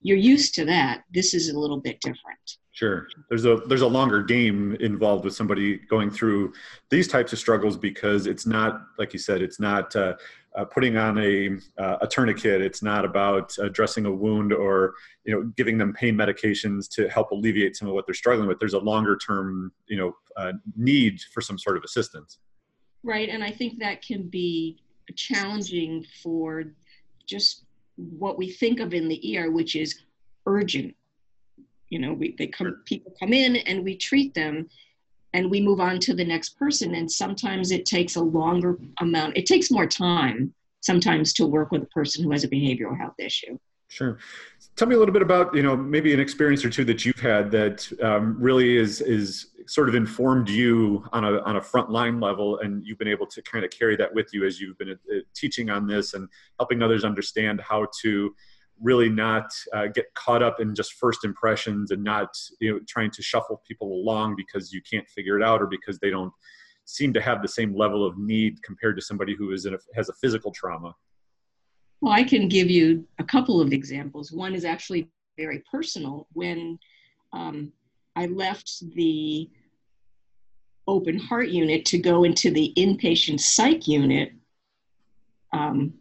you're 0.03 0.19
used 0.19 0.55
to 0.55 0.65
that. 0.67 1.03
This 1.13 1.35
is 1.35 1.49
a 1.49 1.59
little 1.59 1.81
bit 1.81 2.01
different. 2.01 2.59
Sure. 2.73 3.07
There's 3.29 3.45
a 3.45 3.57
there's 3.67 3.83
a 3.83 3.87
longer 3.87 4.23
game 4.23 4.75
involved 4.81 5.27
with 5.27 5.35
somebody 5.35 5.77
going 5.77 6.11
through 6.11 6.55
these 6.89 7.07
types 7.07 7.33
of 7.35 7.39
struggles 7.39 7.77
because 7.77 8.27
it's 8.27 8.47
not 8.47 8.81
like 8.99 9.13
you 9.13 9.19
said 9.19 9.43
it's 9.43 9.61
not 9.61 9.95
uh, 9.95 10.15
uh, 10.57 10.65
putting 10.65 10.97
on 10.97 11.19
a 11.19 11.59
uh, 11.77 11.99
a 12.01 12.07
tourniquet. 12.07 12.63
It's 12.63 12.83
not 12.83 13.05
about 13.05 13.55
dressing 13.73 14.07
a 14.07 14.11
wound 14.11 14.55
or 14.55 14.95
you 15.25 15.35
know 15.35 15.53
giving 15.55 15.77
them 15.77 15.93
pain 15.93 16.15
medications 16.15 16.89
to 16.93 17.11
help 17.11 17.31
alleviate 17.31 17.77
some 17.77 17.89
of 17.89 17.95
what 17.95 18.07
they're 18.07 18.15
struggling 18.15 18.49
with. 18.49 18.59
There's 18.59 18.73
a 18.73 18.79
longer 18.79 19.19
term 19.19 19.71
you 19.87 19.99
know 19.99 20.17
uh, 20.39 20.53
need 20.75 21.21
for 21.35 21.43
some 21.43 21.59
sort 21.59 21.77
of 21.77 21.85
assistance. 21.85 22.39
Right, 23.03 23.29
and 23.29 23.45
I 23.45 23.51
think 23.51 23.81
that 23.81 24.01
can 24.01 24.29
be 24.29 24.79
challenging 25.15 26.07
for 26.23 26.65
just 27.27 27.65
what 27.97 28.39
we 28.39 28.51
think 28.51 28.81
of 28.81 28.95
in 28.95 29.09
the 29.09 29.37
ER, 29.37 29.51
which 29.51 29.77
is 29.77 30.01
urgent. 30.47 30.95
You 31.93 31.99
know, 31.99 32.13
we 32.15 32.35
they 32.39 32.47
come 32.47 32.83
people 32.87 33.13
come 33.21 33.35
in 33.35 33.57
and 33.57 33.85
we 33.85 33.97
treat 33.97 34.33
them, 34.33 34.67
and 35.35 35.51
we 35.51 35.61
move 35.61 35.81
on 35.81 35.99
to 36.01 36.15
the 36.15 36.25
next 36.25 36.59
person. 36.59 36.95
And 36.95 37.11
sometimes 37.11 37.71
it 37.71 37.85
takes 37.85 38.17
a 38.17 38.23
longer 38.23 38.79
amount, 39.01 39.37
it 39.37 39.47
takes 39.47 39.71
more 39.71 39.87
time 39.87 40.55
sometimes 40.81 41.33
to 41.35 41.47
work 41.47 41.71
with 41.71 41.83
a 41.83 41.87
person 41.87 42.25
who 42.25 42.31
has 42.33 42.45
a 42.45 42.49
behavioral 42.49 42.99
health 42.99 43.19
issue. 43.19 43.59
Sure. 43.89 44.19
Tell 44.75 44.89
me 44.89 44.95
a 44.95 44.99
little 44.99 45.13
bit 45.13 45.21
about, 45.21 45.55
you 45.55 45.63
know, 45.63 45.77
maybe 45.77 46.15
an 46.15 46.19
experience 46.19 46.65
or 46.65 46.71
two 46.71 46.85
that 46.87 47.05
you've 47.05 47.21
had 47.21 47.51
that 47.51 47.87
um, 48.03 48.37
really 48.41 48.79
is, 48.79 49.03
is 49.03 49.49
sort 49.67 49.89
of 49.91 49.95
informed 49.95 50.49
you 50.49 51.05
on 51.13 51.25
a, 51.25 51.41
on 51.43 51.57
a 51.57 51.61
frontline 51.61 52.21
level 52.21 52.59
and 52.61 52.83
you've 52.85 52.99
been 52.99 53.07
able 53.07 53.27
to 53.27 53.43
kind 53.43 53.67
of 53.67 53.71
carry 53.71 53.95
that 53.97 54.13
with 54.15 54.33
you 54.33 54.47
as 54.47 54.59
you've 54.59 54.79
been 54.79 54.93
uh, 54.93 55.19
teaching 55.35 55.69
on 55.69 55.87
this 55.87 56.15
and 56.15 56.27
helping 56.59 56.83
others 56.83 57.05
understand 57.05 57.61
how 57.61 57.87
to 58.01 58.35
really 58.83 59.09
not 59.09 59.53
uh, 59.73 59.87
get 59.87 60.13
caught 60.15 60.43
up 60.43 60.61
in 60.61 60.75
just 60.75 60.95
first 60.95 61.25
impressions 61.25 61.91
and 61.91 62.03
not 62.03 62.29
you 62.61 62.73
know 62.73 62.81
trying 62.89 63.11
to 63.11 63.23
shuffle 63.23 63.63
people 63.67 63.93
along 63.93 64.35
because 64.37 64.73
you 64.73 64.81
can't 64.91 65.09
figure 65.09 65.37
it 65.37 65.43
out 65.43 65.63
or 65.63 65.67
because 65.67 65.99
they 66.01 66.11
don't 66.11 66.33
seem 66.85 67.13
to 67.13 67.21
have 67.21 67.41
the 67.41 67.49
same 67.49 67.75
level 67.77 68.05
of 68.05 68.19
need 68.19 68.61
compared 68.63 68.97
to 68.97 69.03
somebody 69.03 69.37
who 69.37 69.53
is 69.53 69.67
in 69.67 69.75
a, 69.75 69.79
has 69.95 70.09
a 70.09 70.13
physical 70.15 70.51
trauma. 70.53 70.95
Well 72.01 72.13
i 72.13 72.25
can 72.25 72.49
give 72.49 72.71
you 72.71 73.07
a 73.19 73.25
couple 73.25 73.61
of 73.61 73.73
examples. 73.73 74.33
One 74.33 74.55
is 74.55 74.65
actually 74.65 75.09
very 75.39 75.63
personal. 75.71 76.27
When 76.33 76.79
um, 77.33 77.73
i 78.17 78.27
left 78.27 78.83
the 78.95 79.49
open 80.89 81.19
heart 81.19 81.49
unit 81.49 81.85
to 81.87 81.99
go 81.99 82.25
into 82.25 82.51
the 82.51 82.73
inpatient 82.77 83.41
psych 83.41 83.87
unit 83.87 84.33
um, 85.53 85.95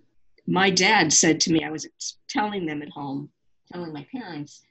my 0.51 0.69
dad 0.69 1.13
said 1.13 1.39
to 1.39 1.51
me, 1.53 1.63
I 1.63 1.71
was 1.71 1.87
telling 2.27 2.65
them 2.65 2.81
at 2.81 2.89
home, 2.89 3.29
telling 3.71 3.93
my 3.93 4.05
parents, 4.11 4.61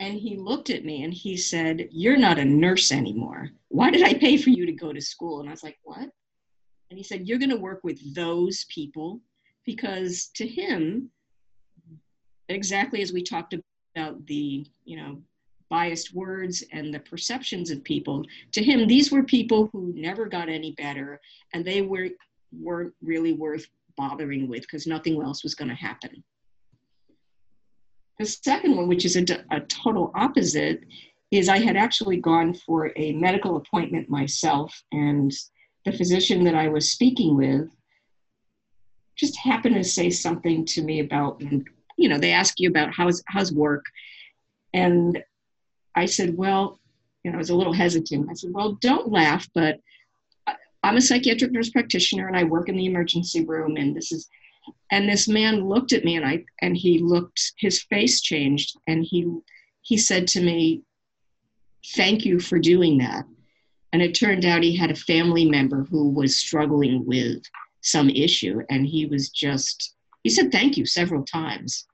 and 0.00 0.14
he 0.14 0.36
looked 0.36 0.70
at 0.70 0.84
me 0.84 1.04
and 1.04 1.14
he 1.14 1.36
said, 1.36 1.88
You're 1.92 2.16
not 2.16 2.38
a 2.38 2.44
nurse 2.44 2.90
anymore. 2.90 3.50
Why 3.68 3.90
did 3.90 4.02
I 4.02 4.14
pay 4.14 4.36
for 4.36 4.50
you 4.50 4.66
to 4.66 4.72
go 4.72 4.92
to 4.92 5.00
school? 5.00 5.38
And 5.38 5.48
I 5.48 5.52
was 5.52 5.62
like, 5.62 5.78
What? 5.84 6.10
And 6.90 6.98
he 6.98 7.04
said, 7.04 7.28
You're 7.28 7.38
going 7.38 7.50
to 7.50 7.56
work 7.56 7.80
with 7.84 8.12
those 8.12 8.66
people 8.70 9.20
because 9.64 10.30
to 10.34 10.46
him, 10.48 11.10
exactly 12.48 13.00
as 13.00 13.12
we 13.12 13.22
talked 13.22 13.54
about 13.94 14.26
the, 14.26 14.66
you 14.84 14.96
know, 14.96 15.22
biased 15.68 16.12
words 16.12 16.64
and 16.72 16.92
the 16.92 16.98
perceptions 16.98 17.70
of 17.70 17.84
people, 17.84 18.24
to 18.50 18.64
him, 18.64 18.88
these 18.88 19.12
were 19.12 19.22
people 19.22 19.68
who 19.72 19.92
never 19.94 20.26
got 20.26 20.48
any 20.48 20.72
better 20.72 21.20
and 21.54 21.64
they 21.64 21.82
were, 21.82 22.08
weren't 22.52 22.92
really 23.00 23.34
worth 23.34 23.68
bothering 24.00 24.48
with 24.48 24.62
because 24.62 24.86
nothing 24.86 25.20
else 25.22 25.42
was 25.42 25.54
going 25.54 25.68
to 25.68 25.74
happen. 25.74 26.24
The 28.18 28.26
second 28.26 28.76
one, 28.76 28.88
which 28.88 29.04
is 29.04 29.16
a, 29.16 29.24
a 29.50 29.60
total 29.60 30.10
opposite, 30.14 30.80
is 31.30 31.48
I 31.48 31.58
had 31.58 31.76
actually 31.76 32.18
gone 32.18 32.54
for 32.54 32.92
a 32.96 33.12
medical 33.12 33.56
appointment 33.56 34.08
myself, 34.08 34.70
and 34.92 35.32
the 35.84 35.92
physician 35.92 36.44
that 36.44 36.54
I 36.54 36.68
was 36.68 36.90
speaking 36.90 37.36
with 37.36 37.68
just 39.16 39.36
happened 39.38 39.76
to 39.76 39.84
say 39.84 40.10
something 40.10 40.64
to 40.66 40.82
me 40.82 41.00
about, 41.00 41.40
you 41.96 42.08
know, 42.08 42.18
they 42.18 42.32
ask 42.32 42.58
you 42.58 42.68
about 42.68 42.92
how's 42.92 43.22
how's 43.26 43.52
work, 43.52 43.84
and 44.72 45.22
I 45.94 46.06
said, 46.06 46.36
well, 46.36 46.80
you 47.22 47.30
know, 47.30 47.36
I 47.36 47.38
was 47.44 47.50
a 47.50 47.56
little 47.56 47.72
hesitant. 47.72 48.28
I 48.30 48.34
said, 48.34 48.52
well, 48.52 48.72
don't 48.80 49.10
laugh, 49.10 49.48
but 49.54 49.80
I'm 50.82 50.96
a 50.96 51.00
psychiatric 51.00 51.52
nurse 51.52 51.70
practitioner 51.70 52.26
and 52.26 52.36
I 52.36 52.44
work 52.44 52.68
in 52.68 52.76
the 52.76 52.86
emergency 52.86 53.44
room 53.44 53.76
and 53.76 53.94
this 53.94 54.12
is 54.12 54.28
and 54.90 55.08
this 55.08 55.28
man 55.28 55.68
looked 55.68 55.92
at 55.92 56.04
me 56.04 56.16
and 56.16 56.26
I 56.26 56.44
and 56.62 56.76
he 56.76 56.98
looked 56.98 57.52
his 57.58 57.82
face 57.82 58.20
changed 58.20 58.76
and 58.86 59.04
he 59.04 59.30
he 59.82 59.96
said 59.96 60.26
to 60.28 60.40
me 60.40 60.82
thank 61.94 62.24
you 62.24 62.38
for 62.40 62.58
doing 62.58 62.98
that. 62.98 63.24
And 63.92 64.02
it 64.02 64.12
turned 64.12 64.44
out 64.44 64.62
he 64.62 64.76
had 64.76 64.90
a 64.90 64.96
family 64.96 65.44
member 65.44 65.84
who 65.90 66.10
was 66.10 66.36
struggling 66.36 67.04
with 67.06 67.42
some 67.80 68.10
issue 68.10 68.60
and 68.70 68.86
he 68.86 69.06
was 69.06 69.30
just 69.30 69.94
he 70.22 70.30
said 70.30 70.52
thank 70.52 70.76
you 70.76 70.86
several 70.86 71.24
times. 71.24 71.86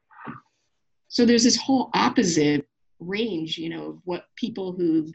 So 1.09 1.25
there's 1.25 1.45
this 1.45 1.57
whole 1.57 1.91
opposite 1.95 2.67
range 2.99 3.59
you 3.59 3.69
know 3.69 3.91
of 3.91 3.99
what 4.05 4.25
people 4.37 4.73
who 4.73 5.13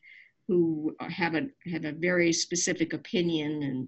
who 0.51 0.93
have 1.09 1.33
a 1.33 1.43
have 1.71 1.85
a 1.85 1.93
very 1.93 2.33
specific 2.33 2.91
opinion 2.91 3.63
and 3.63 3.87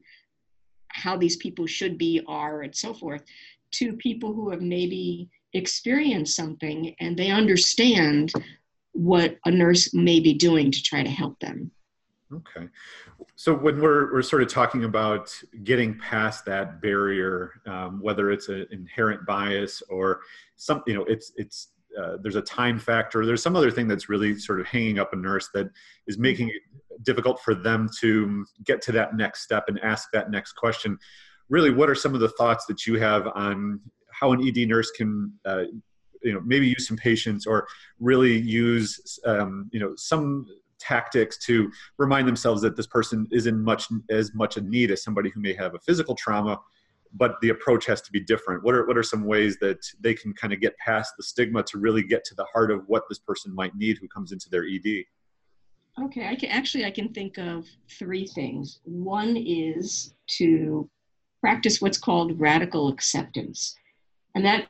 how 0.87 1.17
these 1.17 1.35
people 1.35 1.67
should 1.67 1.97
be 1.97 2.21
are 2.25 2.61
and 2.61 2.73
so 2.73 2.93
forth 2.93 3.21
to 3.71 3.91
people 3.97 4.33
who 4.33 4.49
have 4.49 4.61
maybe 4.61 5.29
experienced 5.51 6.37
something 6.37 6.95
and 7.01 7.17
they 7.17 7.29
understand 7.31 8.31
what 8.93 9.35
a 9.43 9.51
nurse 9.51 9.93
may 9.93 10.21
be 10.21 10.33
doing 10.33 10.71
to 10.71 10.81
try 10.81 11.03
to 11.03 11.09
help 11.09 11.37
them. 11.41 11.69
Okay. 12.31 12.69
So 13.35 13.53
when 13.53 13.81
we're, 13.81 14.13
we're 14.13 14.21
sort 14.21 14.41
of 14.41 14.47
talking 14.47 14.85
about 14.85 15.37
getting 15.65 15.99
past 15.99 16.45
that 16.45 16.81
barrier 16.81 17.51
um, 17.67 17.99
whether 18.01 18.31
it's 18.31 18.47
an 18.47 18.67
inherent 18.71 19.25
bias 19.25 19.83
or 19.89 20.21
some 20.55 20.81
you 20.87 20.93
know 20.93 21.03
it's 21.05 21.33
it's 21.35 21.72
uh, 22.01 22.17
there's 22.21 22.35
a 22.35 22.41
time 22.41 22.79
factor. 22.79 23.25
There's 23.25 23.43
some 23.43 23.55
other 23.55 23.71
thing 23.71 23.87
that's 23.87 24.09
really 24.09 24.37
sort 24.37 24.59
of 24.59 24.67
hanging 24.67 24.99
up 24.99 25.13
a 25.13 25.15
nurse 25.15 25.49
that 25.53 25.67
is 26.07 26.17
making 26.17 26.49
it 26.49 27.03
difficult 27.03 27.41
for 27.41 27.55
them 27.55 27.89
to 28.01 28.45
get 28.65 28.81
to 28.83 28.91
that 28.93 29.15
next 29.15 29.43
step 29.43 29.65
and 29.67 29.79
ask 29.81 30.09
that 30.13 30.31
next 30.31 30.53
question. 30.53 30.97
Really, 31.49 31.71
what 31.71 31.89
are 31.89 31.95
some 31.95 32.13
of 32.13 32.19
the 32.19 32.29
thoughts 32.29 32.65
that 32.67 32.85
you 32.87 32.99
have 32.99 33.27
on 33.35 33.79
how 34.11 34.31
an 34.31 34.47
ED 34.47 34.67
nurse 34.67 34.91
can, 34.91 35.33
uh, 35.45 35.63
you 36.21 36.33
know, 36.33 36.41
maybe 36.45 36.67
use 36.67 36.87
some 36.87 36.97
patience 36.97 37.45
or 37.45 37.67
really 37.99 38.37
use, 38.37 39.19
um, 39.25 39.69
you 39.71 39.79
know, 39.79 39.93
some 39.97 40.45
tactics 40.79 41.37
to 41.37 41.71
remind 41.97 42.27
themselves 42.27 42.61
that 42.61 42.75
this 42.75 42.87
person 42.87 43.27
isn't 43.31 43.63
much 43.63 43.87
as 44.09 44.33
much 44.33 44.57
a 44.57 44.61
need 44.61 44.91
as 44.91 45.03
somebody 45.03 45.29
who 45.29 45.39
may 45.39 45.53
have 45.53 45.75
a 45.75 45.79
physical 45.79 46.15
trauma 46.15 46.59
but 47.13 47.39
the 47.41 47.49
approach 47.49 47.85
has 47.85 48.01
to 48.01 48.11
be 48.11 48.19
different. 48.19 48.63
What 48.63 48.73
are 48.73 48.85
what 48.87 48.97
are 48.97 49.03
some 49.03 49.25
ways 49.25 49.57
that 49.59 49.85
they 49.99 50.13
can 50.13 50.33
kind 50.33 50.51
of 50.51 50.59
get 50.59 50.77
past 50.77 51.13
the 51.17 51.23
stigma 51.23 51.63
to 51.63 51.77
really 51.77 52.03
get 52.03 52.23
to 52.25 52.35
the 52.35 52.45
heart 52.45 52.71
of 52.71 52.83
what 52.87 53.03
this 53.07 53.19
person 53.19 53.53
might 53.53 53.75
need 53.75 53.97
who 53.99 54.07
comes 54.07 54.31
into 54.31 54.49
their 54.49 54.65
ED? 54.65 55.03
Okay, 56.03 56.27
I 56.27 56.35
can 56.35 56.49
actually 56.49 56.85
I 56.85 56.91
can 56.91 57.13
think 57.13 57.37
of 57.37 57.67
three 57.99 58.25
things. 58.25 58.79
One 58.83 59.37
is 59.37 60.15
to 60.37 60.89
practice 61.39 61.81
what's 61.81 61.99
called 61.99 62.39
radical 62.39 62.87
acceptance, 62.87 63.75
and 64.33 64.43
that 64.45 64.67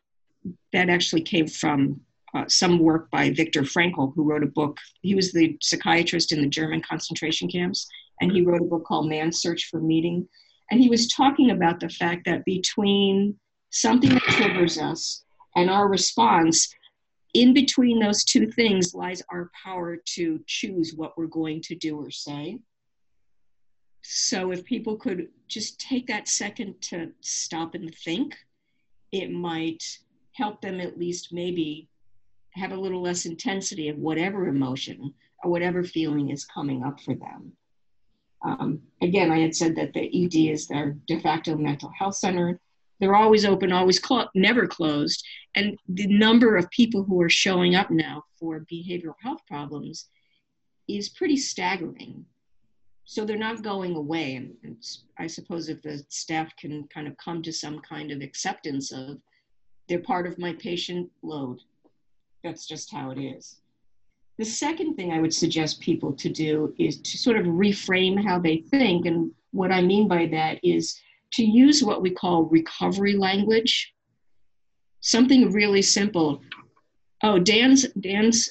that 0.74 0.90
actually 0.90 1.22
came 1.22 1.48
from 1.48 2.02
uh, 2.36 2.46
some 2.48 2.80
work 2.80 3.10
by 3.10 3.30
Viktor 3.30 3.62
Frankl, 3.62 4.14
who 4.16 4.24
wrote 4.24 4.44
a 4.44 4.48
book. 4.48 4.78
He 5.02 5.16
was 5.16 5.32
the 5.32 5.58
psychiatrist 5.62 6.34
in 6.34 6.42
the 6.42 6.48
German 6.48 6.82
concentration 6.82 7.48
camps, 7.48 7.88
and 8.20 8.32
he 8.34 8.42
wrote 8.42 8.62
a 8.62 8.66
book 8.66 8.84
called 8.84 9.08
Man's 9.08 9.40
Search 9.40 9.70
for 9.72 9.80
Meaning 9.80 10.28
and 10.72 10.80
he 10.80 10.90
was 10.90 11.08
talking 11.08 11.52
about 11.52 11.80
the 11.80 11.90
fact 11.90 12.26
that 12.26 12.46
between 12.46 13.38
something 13.70 14.10
that 14.12 14.24
triggers 14.24 14.78
us 14.78 15.24
and 15.56 15.70
our 15.70 15.88
response, 15.88 16.74
in 17.34 17.54
between 17.54 18.00
those 18.00 18.24
two 18.24 18.50
things 18.52 18.94
lies 18.94 19.22
our 19.32 19.52
power 19.64 19.98
to 20.16 20.40
choose 20.48 20.94
what 20.96 21.18
we're 21.18 21.26
going 21.28 21.62
to 21.62 21.76
do 21.76 21.98
or 21.98 22.12
say. 22.12 22.60
So 24.04 24.52
if 24.52 24.66
people 24.66 24.98
could 24.98 25.30
just 25.48 25.80
take 25.80 26.08
that 26.08 26.28
second 26.28 26.82
to 26.82 27.12
stop 27.22 27.74
and 27.74 27.94
think, 27.96 28.36
it 29.12 29.32
might 29.32 29.84
help 30.34 30.62
them 30.62 30.80
at 30.80 30.98
least 30.98 31.30
maybe 31.32 31.88
have 32.52 32.72
a 32.72 32.80
little 32.80 33.02
less 33.02 33.26
intensity 33.26 33.90
of 33.90 33.98
whatever 33.98 34.48
emotion 34.48 35.14
or 35.44 35.52
whatever 35.52 35.84
feeling 35.84 36.30
is 36.30 36.46
coming 36.46 36.84
up 36.84 37.00
for 37.02 37.16
them. 37.16 37.54
Um, 38.44 38.82
again, 39.02 39.32
I 39.32 39.40
had 39.40 39.56
said 39.56 39.76
that 39.78 39.94
the 39.94 40.26
ED 40.26 40.52
is 40.52 40.68
their 40.68 40.98
de 41.08 41.20
facto 41.20 41.56
mental 41.56 41.92
health 41.98 42.16
center. 42.16 42.60
They're 43.00 43.16
always 43.16 43.46
open, 43.46 43.72
always 43.72 44.00
clo- 44.00 44.28
never 44.36 44.68
closed. 44.68 45.26
And 45.56 45.78
the 45.88 46.08
number 46.08 46.58
of 46.58 46.70
people 46.70 47.04
who 47.04 47.22
are 47.22 47.30
showing 47.30 47.76
up 47.76 47.90
now 47.90 48.24
for 48.40 48.66
behavioral 48.72 49.16
health 49.22 49.42
problems 49.48 50.10
is 50.88 51.10
pretty 51.10 51.38
staggering. 51.38 52.26
So 53.06 53.26
they're 53.26 53.38
not 53.38 53.64
going 53.64 53.96
away. 53.96 54.36
And 54.36 54.78
I 55.18 55.28
suppose 55.28 55.70
if 55.70 55.82
the 55.82 56.04
staff 56.10 56.56
can 56.58 56.88
kind 56.88 57.08
of 57.08 57.18
come 57.18 57.42
to 57.44 57.52
some 57.52 57.80
kind 57.80 58.12
of 58.12 58.22
acceptance 58.22 58.92
of 58.92 59.18
they're 59.88 60.00
part 60.00 60.28
of 60.28 60.40
my 60.40 60.54
patient 60.54 61.10
load, 61.22 61.60
that's 62.44 62.68
just 62.68 62.92
how 62.92 63.12
it 63.12 63.20
is. 63.20 63.60
The 64.38 64.46
second 64.46 64.96
thing 64.96 65.12
I 65.12 65.20
would 65.20 65.34
suggest 65.34 65.80
people 65.80 66.14
to 66.14 66.30
do 66.30 66.74
is 66.80 67.00
to 67.02 67.18
sort 67.18 67.38
of 67.38 67.46
reframe 67.46 68.24
how 68.24 68.40
they 68.40 68.58
think. 68.72 69.06
And 69.06 69.32
what 69.52 69.72
I 69.72 69.82
mean 69.82 70.08
by 70.08 70.26
that 70.28 70.60
is 70.64 71.00
to 71.34 71.44
use 71.44 71.84
what 71.84 72.02
we 72.02 72.12
call 72.12 72.46
recovery 72.46 73.16
language. 73.16 73.94
Something 75.02 75.52
really 75.52 75.82
simple. 75.82 76.42
Oh, 77.22 77.38
Dan's 77.38 77.88
Dan's 78.00 78.50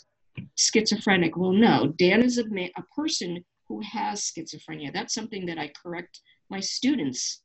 schizophrenic. 0.56 1.36
Well, 1.36 1.52
no, 1.52 1.92
Dan 1.96 2.22
is 2.22 2.38
a, 2.38 2.44
a 2.44 2.82
person 2.94 3.44
who 3.68 3.80
has 3.80 4.20
schizophrenia. 4.22 4.92
That's 4.92 5.14
something 5.14 5.46
that 5.46 5.58
I 5.58 5.72
correct 5.82 6.20
my 6.48 6.60
students 6.60 7.42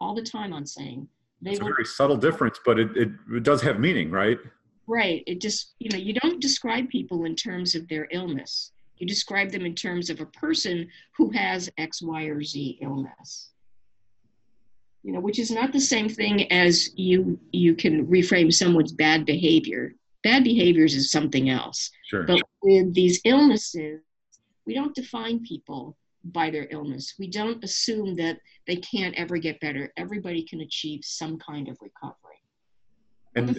all 0.00 0.14
the 0.14 0.22
time 0.22 0.52
on 0.52 0.66
saying. 0.66 1.08
They 1.40 1.52
it's 1.52 1.60
a 1.60 1.64
very 1.64 1.84
subtle 1.84 2.16
difference, 2.16 2.58
but 2.64 2.78
it, 2.78 2.96
it, 2.96 3.10
it 3.32 3.42
does 3.44 3.62
have 3.62 3.78
meaning, 3.78 4.10
right? 4.10 4.38
Right. 4.88 5.22
It 5.26 5.40
just, 5.42 5.74
you 5.78 5.90
know, 5.90 5.98
you 5.98 6.14
don't 6.14 6.40
describe 6.40 6.88
people 6.88 7.26
in 7.26 7.36
terms 7.36 7.74
of 7.74 7.86
their 7.88 8.08
illness. 8.10 8.72
You 8.96 9.06
describe 9.06 9.52
them 9.52 9.66
in 9.66 9.74
terms 9.74 10.08
of 10.08 10.20
a 10.20 10.26
person 10.26 10.88
who 11.16 11.30
has 11.30 11.70
X, 11.76 12.00
Y, 12.00 12.24
or 12.24 12.42
Z 12.42 12.78
illness. 12.80 13.50
You 15.04 15.12
know, 15.12 15.20
which 15.20 15.38
is 15.38 15.50
not 15.50 15.72
the 15.72 15.80
same 15.80 16.08
thing 16.08 16.50
as 16.50 16.90
you 16.96 17.38
you 17.52 17.74
can 17.74 18.06
reframe 18.06 18.52
someone's 18.52 18.92
bad 18.92 19.26
behavior. 19.26 19.94
Bad 20.24 20.42
behaviors 20.42 20.94
is 20.94 21.12
something 21.12 21.50
else. 21.50 21.90
Sure. 22.06 22.24
But 22.24 22.42
with 22.62 22.94
these 22.94 23.20
illnesses, 23.24 24.00
we 24.66 24.74
don't 24.74 24.94
define 24.94 25.44
people 25.44 25.96
by 26.24 26.50
their 26.50 26.66
illness. 26.70 27.14
We 27.18 27.28
don't 27.28 27.62
assume 27.62 28.16
that 28.16 28.38
they 28.66 28.76
can't 28.76 29.14
ever 29.14 29.36
get 29.38 29.60
better. 29.60 29.92
Everybody 29.96 30.44
can 30.44 30.62
achieve 30.62 31.00
some 31.04 31.38
kind 31.38 31.68
of 31.68 31.78
recovery. 31.80 32.42
And 33.36 33.58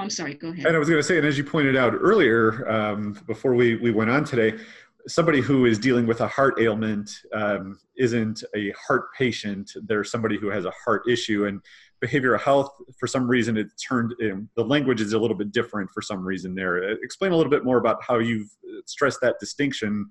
I'm 0.00 0.10
sorry, 0.10 0.34
go 0.34 0.48
ahead. 0.48 0.66
And 0.66 0.74
I 0.74 0.78
was 0.78 0.88
going 0.88 0.98
to 0.98 1.06
say, 1.06 1.18
and 1.18 1.26
as 1.26 1.36
you 1.36 1.44
pointed 1.44 1.76
out 1.76 1.92
earlier, 1.94 2.68
um, 2.68 3.12
before 3.26 3.54
we, 3.54 3.76
we 3.76 3.90
went 3.90 4.10
on 4.10 4.24
today, 4.24 4.58
somebody 5.06 5.40
who 5.40 5.66
is 5.66 5.78
dealing 5.78 6.06
with 6.06 6.20
a 6.20 6.28
heart 6.28 6.60
ailment 6.60 7.10
um, 7.34 7.78
isn't 7.96 8.42
a 8.56 8.72
heart 8.72 9.12
patient. 9.16 9.70
They're 9.86 10.04
somebody 10.04 10.38
who 10.38 10.48
has 10.48 10.64
a 10.64 10.72
heart 10.84 11.02
issue. 11.08 11.46
And 11.46 11.60
behavioral 12.02 12.40
health, 12.40 12.70
for 12.98 13.06
some 13.06 13.28
reason, 13.28 13.56
it 13.56 13.68
turned 13.86 14.14
in, 14.20 14.48
the 14.56 14.64
language 14.64 15.00
is 15.00 15.12
a 15.12 15.18
little 15.18 15.36
bit 15.36 15.52
different 15.52 15.90
for 15.90 16.00
some 16.00 16.24
reason 16.24 16.54
there. 16.54 16.82
Uh, 16.82 16.94
explain 17.02 17.32
a 17.32 17.36
little 17.36 17.50
bit 17.50 17.64
more 17.64 17.78
about 17.78 18.02
how 18.02 18.18
you've 18.18 18.48
stressed 18.86 19.20
that 19.20 19.38
distinction 19.38 20.06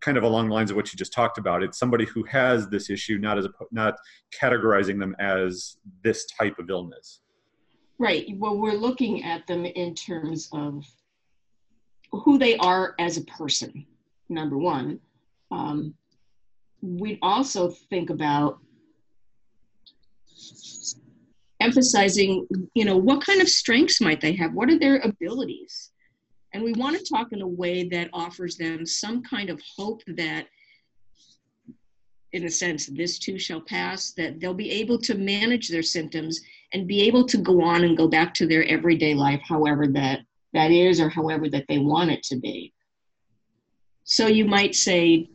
kind 0.00 0.16
of 0.16 0.24
along 0.24 0.48
the 0.48 0.54
lines 0.54 0.70
of 0.70 0.76
what 0.76 0.92
you 0.92 0.96
just 0.96 1.12
talked 1.12 1.38
about. 1.38 1.62
It's 1.62 1.78
somebody 1.78 2.06
who 2.06 2.24
has 2.24 2.68
this 2.68 2.88
issue, 2.90 3.18
not 3.18 3.38
as 3.38 3.44
a, 3.44 3.50
not 3.70 3.96
categorizing 4.38 4.98
them 4.98 5.14
as 5.18 5.76
this 6.02 6.26
type 6.26 6.58
of 6.58 6.70
illness. 6.70 7.19
Right. 8.00 8.34
Well, 8.38 8.56
we're 8.56 8.72
looking 8.72 9.24
at 9.24 9.46
them 9.46 9.66
in 9.66 9.94
terms 9.94 10.48
of 10.52 10.86
who 12.12 12.38
they 12.38 12.56
are 12.56 12.94
as 12.98 13.18
a 13.18 13.24
person, 13.24 13.84
number 14.30 14.56
one. 14.56 15.00
Um, 15.50 15.92
we 16.80 17.18
also 17.20 17.68
think 17.90 18.08
about 18.08 18.58
emphasizing, 21.60 22.48
you 22.72 22.86
know, 22.86 22.96
what 22.96 23.22
kind 23.22 23.42
of 23.42 23.50
strengths 23.50 24.00
might 24.00 24.22
they 24.22 24.32
have? 24.32 24.54
What 24.54 24.70
are 24.70 24.78
their 24.78 25.00
abilities? 25.00 25.90
And 26.54 26.64
we 26.64 26.72
want 26.72 26.96
to 26.96 27.04
talk 27.04 27.32
in 27.32 27.42
a 27.42 27.46
way 27.46 27.86
that 27.90 28.08
offers 28.14 28.56
them 28.56 28.86
some 28.86 29.22
kind 29.22 29.50
of 29.50 29.60
hope 29.76 30.00
that, 30.06 30.46
in 32.32 32.46
a 32.46 32.50
sense, 32.50 32.86
this 32.86 33.18
too 33.18 33.38
shall 33.38 33.60
pass, 33.60 34.12
that 34.12 34.40
they'll 34.40 34.54
be 34.54 34.70
able 34.70 34.96
to 35.00 35.16
manage 35.16 35.68
their 35.68 35.82
symptoms 35.82 36.40
and 36.72 36.86
be 36.86 37.02
able 37.02 37.24
to 37.26 37.38
go 37.38 37.62
on 37.62 37.84
and 37.84 37.96
go 37.96 38.08
back 38.08 38.34
to 38.34 38.46
their 38.46 38.64
everyday 38.66 39.14
life, 39.14 39.40
however 39.46 39.86
that 39.88 40.20
that 40.52 40.70
is, 40.70 41.00
or 41.00 41.08
however 41.08 41.48
that 41.48 41.66
they 41.68 41.78
want 41.78 42.10
it 42.10 42.22
to 42.24 42.36
be. 42.36 42.72
So 44.04 44.26
you 44.26 44.44
might 44.44 44.74
say, 44.74 45.30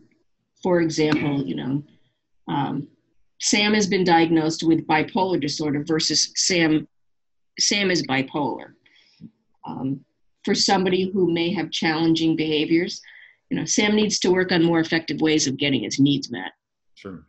for 0.62 0.82
example, 0.82 1.42
you 1.44 1.56
know, 1.56 1.84
um, 2.48 2.88
Sam 3.40 3.74
has 3.74 3.88
been 3.88 4.04
diagnosed 4.04 4.64
with 4.64 4.88
bipolar 4.88 5.40
disorder 5.40 5.84
versus 5.86 6.32
Sam, 6.36 6.88
Sam 7.60 7.92
is 7.92 8.06
bipolar. 8.06 8.74
Um, 9.66 10.04
for 10.44 10.54
somebody 10.54 11.10
who 11.12 11.32
may 11.32 11.54
have 11.54 11.72
challenging 11.72 12.36
behaviors, 12.36 13.02
you 13.50 13.58
know, 13.58 13.66
Sam 13.66 13.96
needs 13.96 14.20
to 14.20 14.32
work 14.32 14.52
on 14.52 14.64
more 14.64 14.80
effective 14.80 15.22
ways 15.22 15.48
of 15.48 15.58
getting 15.58 15.84
his 15.84 16.00
needs 16.00 16.32
met. 16.32 16.52
Sure. 16.96 17.26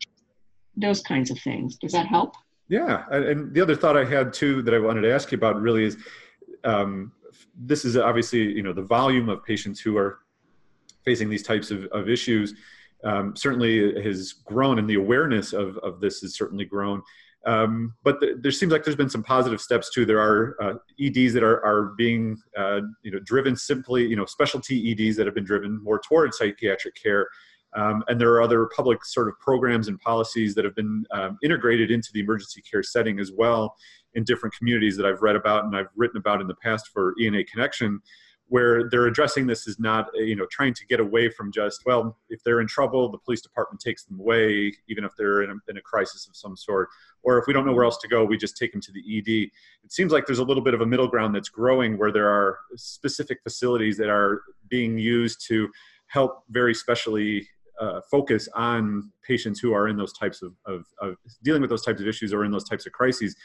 Those 0.77 1.01
kinds 1.01 1.31
of 1.31 1.39
things. 1.39 1.77
Does 1.77 1.93
that 1.93 2.07
help? 2.07 2.35
Yeah, 2.69 3.05
and 3.11 3.55
the 3.55 3.61
other 3.61 3.77
thought 3.77 3.97
I 3.97 4.05
had 4.05 4.33
too 4.33 4.63
that 4.63 4.75
I 4.75 4.79
wanted 4.79 5.03
to 5.03 5.13
ask 5.13 5.31
you 5.31 5.39
about 5.39 5.61
really 5.61 5.85
is, 5.85 5.97
um, 6.65 7.13
this 7.55 7.85
is 7.85 7.97
obviously 7.97 8.41
you 8.41 8.63
know 8.63 8.73
the 8.73 8.83
volume 8.83 9.29
of 9.29 9.45
patients 9.45 9.81
who 9.81 9.97
are 9.97 10.19
facing 11.05 11.31
these 11.31 11.45
types 11.45 11.71
of, 11.71 11.85
of 11.87 12.09
issues 12.09 12.55
um, 13.05 13.37
certainly 13.37 14.03
has 14.03 14.33
grown, 14.33 14.79
and 14.79 14.91
the 14.91 14.95
awareness 14.95 15.53
of 15.53 15.77
of 15.79 16.01
this 16.01 16.21
has 16.21 16.35
certainly 16.35 16.65
grown. 16.65 17.03
Um, 17.47 17.95
but 18.03 18.19
the, 18.19 18.37
there 18.41 18.51
seems 18.51 18.73
like 18.73 18.83
there's 18.83 18.97
been 18.97 19.09
some 19.09 19.23
positive 19.23 19.61
steps 19.61 19.91
too. 19.95 20.05
There 20.05 20.21
are 20.21 20.57
uh, 20.61 20.75
EDs 21.01 21.33
that 21.35 21.45
are, 21.45 21.65
are 21.65 21.95
being 21.97 22.37
uh, 22.59 22.81
you 23.03 23.13
know 23.13 23.21
driven 23.21 23.55
simply, 23.55 24.05
you 24.05 24.17
know, 24.17 24.25
specialty 24.27 24.91
EDs 24.91 25.17
that 25.17 25.27
have 25.27 25.35
been 25.35 25.45
driven 25.45 25.83
more 25.83 26.01
towards 26.01 26.39
psychiatric 26.39 26.97
care. 27.01 27.29
Um, 27.77 28.03
and 28.09 28.21
there 28.21 28.33
are 28.33 28.43
other 28.43 28.69
public 28.75 29.05
sort 29.05 29.29
of 29.29 29.39
programs 29.39 29.89
and 29.89 30.01
policies 30.01 30.55
that 30.55 30.65
have 30.65 30.75
been 30.75 31.05
um, 31.11 31.39
integrated 31.43 31.91
into 31.91 32.11
the 32.13 32.21
emergency 32.21 32.63
care 32.63 32.83
setting 32.83 33.21
as 33.21 33.31
well 33.31 33.77
in 34.15 34.25
different 34.25 34.55
communities 34.57 34.97
that 34.97 35.05
I've 35.05 35.21
read 35.21 35.37
about 35.37 35.65
and 35.65 35.77
I've 35.77 35.91
written 35.95 36.17
about 36.17 36.41
in 36.41 36.47
the 36.47 36.55
past 36.55 36.89
for 36.89 37.15
ENA 37.21 37.45
Connection, 37.45 38.01
where 38.49 38.89
they're 38.89 39.07
addressing 39.07 39.47
this 39.47 39.67
is 39.67 39.79
not, 39.79 40.09
you 40.15 40.37
know, 40.37 40.47
trying 40.51 40.73
to 40.73 40.87
get 40.87 41.01
away 41.01 41.29
from 41.29 41.53
just, 41.53 41.83
well, 41.85 42.17
if 42.31 42.43
they're 42.45 42.61
in 42.61 42.67
trouble, 42.67 43.11
the 43.11 43.19
police 43.19 43.43
department 43.43 43.81
takes 43.81 44.05
them 44.05 44.19
away, 44.19 44.73
even 44.89 45.05
if 45.05 45.13
they're 45.19 45.43
in 45.43 45.51
a, 45.51 45.71
in 45.71 45.77
a 45.77 45.83
crisis 45.83 46.27
of 46.27 46.35
some 46.35 46.57
sort. 46.57 46.89
Or 47.25 47.39
if 47.39 47.47
we 47.47 47.53
don't 47.53 47.67
know 47.67 47.73
where 47.75 47.85
else 47.85 47.99
to 47.99 48.09
go, 48.09 48.25
we 48.25 48.39
just 48.39 48.57
take 48.57 48.73
them 48.73 48.81
to 48.81 48.93
the 48.93 49.19
ED. 49.19 49.51
It 49.85 49.93
seems 49.93 50.13
like 50.13 50.25
there's 50.25 50.39
a 50.39 50.45
little 50.45 50.63
bit 50.63 50.75
of 50.75 50.81
a 50.81 50.87
middle 50.87 51.09
ground 51.09 51.35
that's 51.35 51.51
growing 51.51 51.99
where 51.99 52.13
there 52.13 52.31
are 52.31 52.59
specific 52.77 53.41
facilities 53.43 53.99
that 53.99 54.09
are 54.09 54.43
being 54.69 54.97
used 54.97 55.45
to 55.49 55.69
help 56.07 56.45
very 56.51 56.73
specially 56.73 57.49
uh, 57.81 58.01
focus 58.11 58.49
on 58.55 59.11
patients 59.27 59.61
who 59.61 59.73
are 59.73 59.89
in 59.89 59.97
those 59.97 60.13
types 60.13 60.43
of, 60.43 60.55
of, 60.67 60.87
of, 61.01 61.17
dealing 61.43 61.61
with 61.61 61.71
those 61.71 61.85
types 61.85 62.01
of 62.01 62.09
issues 62.09 62.33
or 62.33 62.45
in 62.45 62.51
those 62.51 62.65
types 62.65 62.87
of 62.87 62.93
crises. 62.93 63.37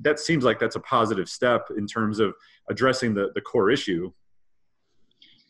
That 0.00 0.18
seems 0.18 0.44
like 0.44 0.58
that's 0.58 0.76
a 0.76 0.80
positive 0.80 1.28
step 1.28 1.68
in 1.76 1.86
terms 1.86 2.18
of 2.18 2.34
addressing 2.70 3.14
the, 3.14 3.30
the 3.34 3.40
core 3.40 3.70
issue. 3.70 4.12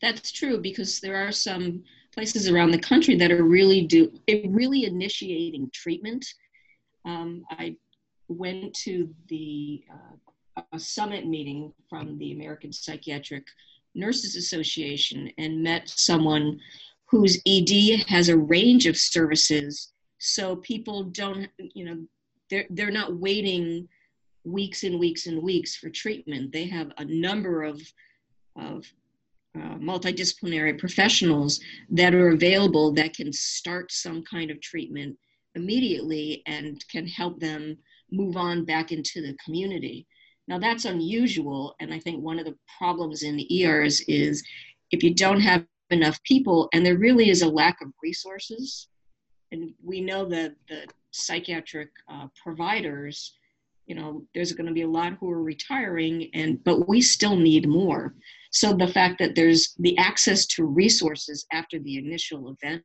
That's 0.02 0.30
true 0.32 0.58
because 0.58 1.00
there 1.00 1.16
are 1.16 1.32
some 1.32 1.82
places 2.12 2.48
around 2.48 2.70
the 2.70 2.78
country 2.78 3.16
that 3.16 3.30
are 3.30 3.44
really 3.44 3.82
do 3.82 4.10
really 4.48 4.84
initiating 4.84 5.70
treatment. 5.72 6.26
Um, 7.04 7.44
I 7.50 7.76
went 8.28 8.74
to 8.74 9.08
the 9.28 9.84
uh, 9.90 10.62
a 10.72 10.78
summit 10.78 11.26
meeting 11.26 11.72
from 11.88 12.18
the 12.18 12.32
American 12.32 12.72
Psychiatric 12.72 13.46
Nurses 13.94 14.36
Association 14.36 15.30
and 15.38 15.62
met 15.62 15.88
someone 15.88 16.58
whose 17.08 17.40
ED 17.46 18.04
has 18.08 18.28
a 18.28 18.36
range 18.36 18.86
of 18.86 18.96
services. 18.96 19.92
So 20.18 20.56
people 20.56 21.04
don't, 21.04 21.48
you 21.58 21.84
know, 21.84 22.06
they're, 22.50 22.66
they're 22.70 22.90
not 22.90 23.16
waiting 23.16 23.88
weeks 24.44 24.84
and 24.84 24.98
weeks 24.98 25.26
and 25.26 25.42
weeks 25.42 25.76
for 25.76 25.90
treatment. 25.90 26.52
They 26.52 26.66
have 26.66 26.92
a 26.98 27.04
number 27.04 27.62
of, 27.62 27.80
of 28.56 28.84
uh, 29.56 29.76
multidisciplinary 29.76 30.78
professionals 30.78 31.60
that 31.90 32.14
are 32.14 32.30
available 32.30 32.92
that 32.92 33.14
can 33.14 33.32
start 33.32 33.90
some 33.90 34.22
kind 34.22 34.50
of 34.50 34.60
treatment 34.60 35.16
immediately 35.54 36.42
and 36.46 36.84
can 36.90 37.06
help 37.06 37.40
them 37.40 37.76
move 38.12 38.36
on 38.36 38.64
back 38.64 38.92
into 38.92 39.22
the 39.22 39.36
community. 39.44 40.06
Now 40.48 40.58
that's 40.58 40.84
unusual, 40.84 41.74
and 41.80 41.92
I 41.92 41.98
think 41.98 42.22
one 42.22 42.38
of 42.38 42.44
the 42.44 42.56
problems 42.78 43.22
in 43.22 43.36
the 43.36 43.64
ERs 43.64 44.00
is 44.02 44.44
if 44.92 45.02
you 45.02 45.14
don't 45.14 45.40
have 45.40 45.64
enough 45.90 46.22
people, 46.22 46.68
and 46.72 46.84
there 46.84 46.98
really 46.98 47.30
is 47.30 47.42
a 47.42 47.48
lack 47.48 47.80
of 47.82 47.88
resources. 48.02 48.88
And 49.52 49.72
we 49.82 50.00
know 50.00 50.24
that 50.28 50.54
the 50.68 50.86
psychiatric 51.12 51.90
uh, 52.10 52.26
providers, 52.42 53.34
you 53.86 53.94
know, 53.94 54.24
there's 54.34 54.52
going 54.52 54.66
to 54.66 54.72
be 54.72 54.82
a 54.82 54.88
lot 54.88 55.14
who 55.14 55.30
are 55.30 55.42
retiring, 55.42 56.28
and 56.34 56.62
but 56.64 56.88
we 56.88 57.00
still 57.00 57.36
need 57.36 57.68
more. 57.68 58.14
So 58.50 58.72
the 58.72 58.88
fact 58.88 59.18
that 59.20 59.34
there's 59.34 59.74
the 59.78 59.96
access 59.98 60.46
to 60.46 60.64
resources 60.64 61.46
after 61.52 61.78
the 61.78 61.98
initial 61.98 62.50
event 62.50 62.82